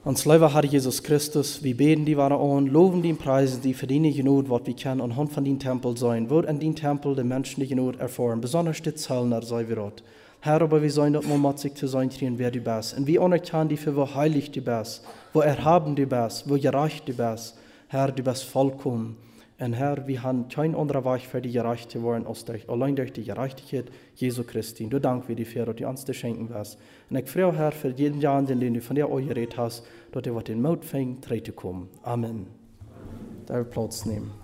[0.05, 4.14] Uns Leiber Herr Jesus Christus, wir beten die waren an, loben die Preisen, die verdienen
[4.14, 7.28] genug, was wir kennen, und Hand von den Tempel sein, wird an den Tempel den
[7.28, 10.02] Menschen die genug erfahren, besonders die Zellner sei wir rot.
[10.40, 12.98] Herr, aber wir sollen dort mal zu sein, wer du bist.
[12.98, 17.09] Und wir anerkennen die für, wo heilig du bist, wo erhaben du bist, wo gerecht
[17.09, 17.57] du bist.
[17.88, 19.16] Herr, du bist vollkommen.
[19.64, 22.96] Und Herr, wir haben kein anderer Weg für die gerecht zu werden, als durch, allein
[22.96, 24.86] durch die Gerechtigkeit Jesu Christi.
[24.86, 26.78] Du dank wir dir für, dass du uns das schenken wirst.
[27.08, 30.22] Und ich freue Herr, für jeden Jahr, den du von dir auch geredet hast, dass
[30.22, 31.88] du den Mut fängt, zu kommen.
[32.02, 32.46] Amen.
[33.46, 34.43] Da wir Platz nehmen.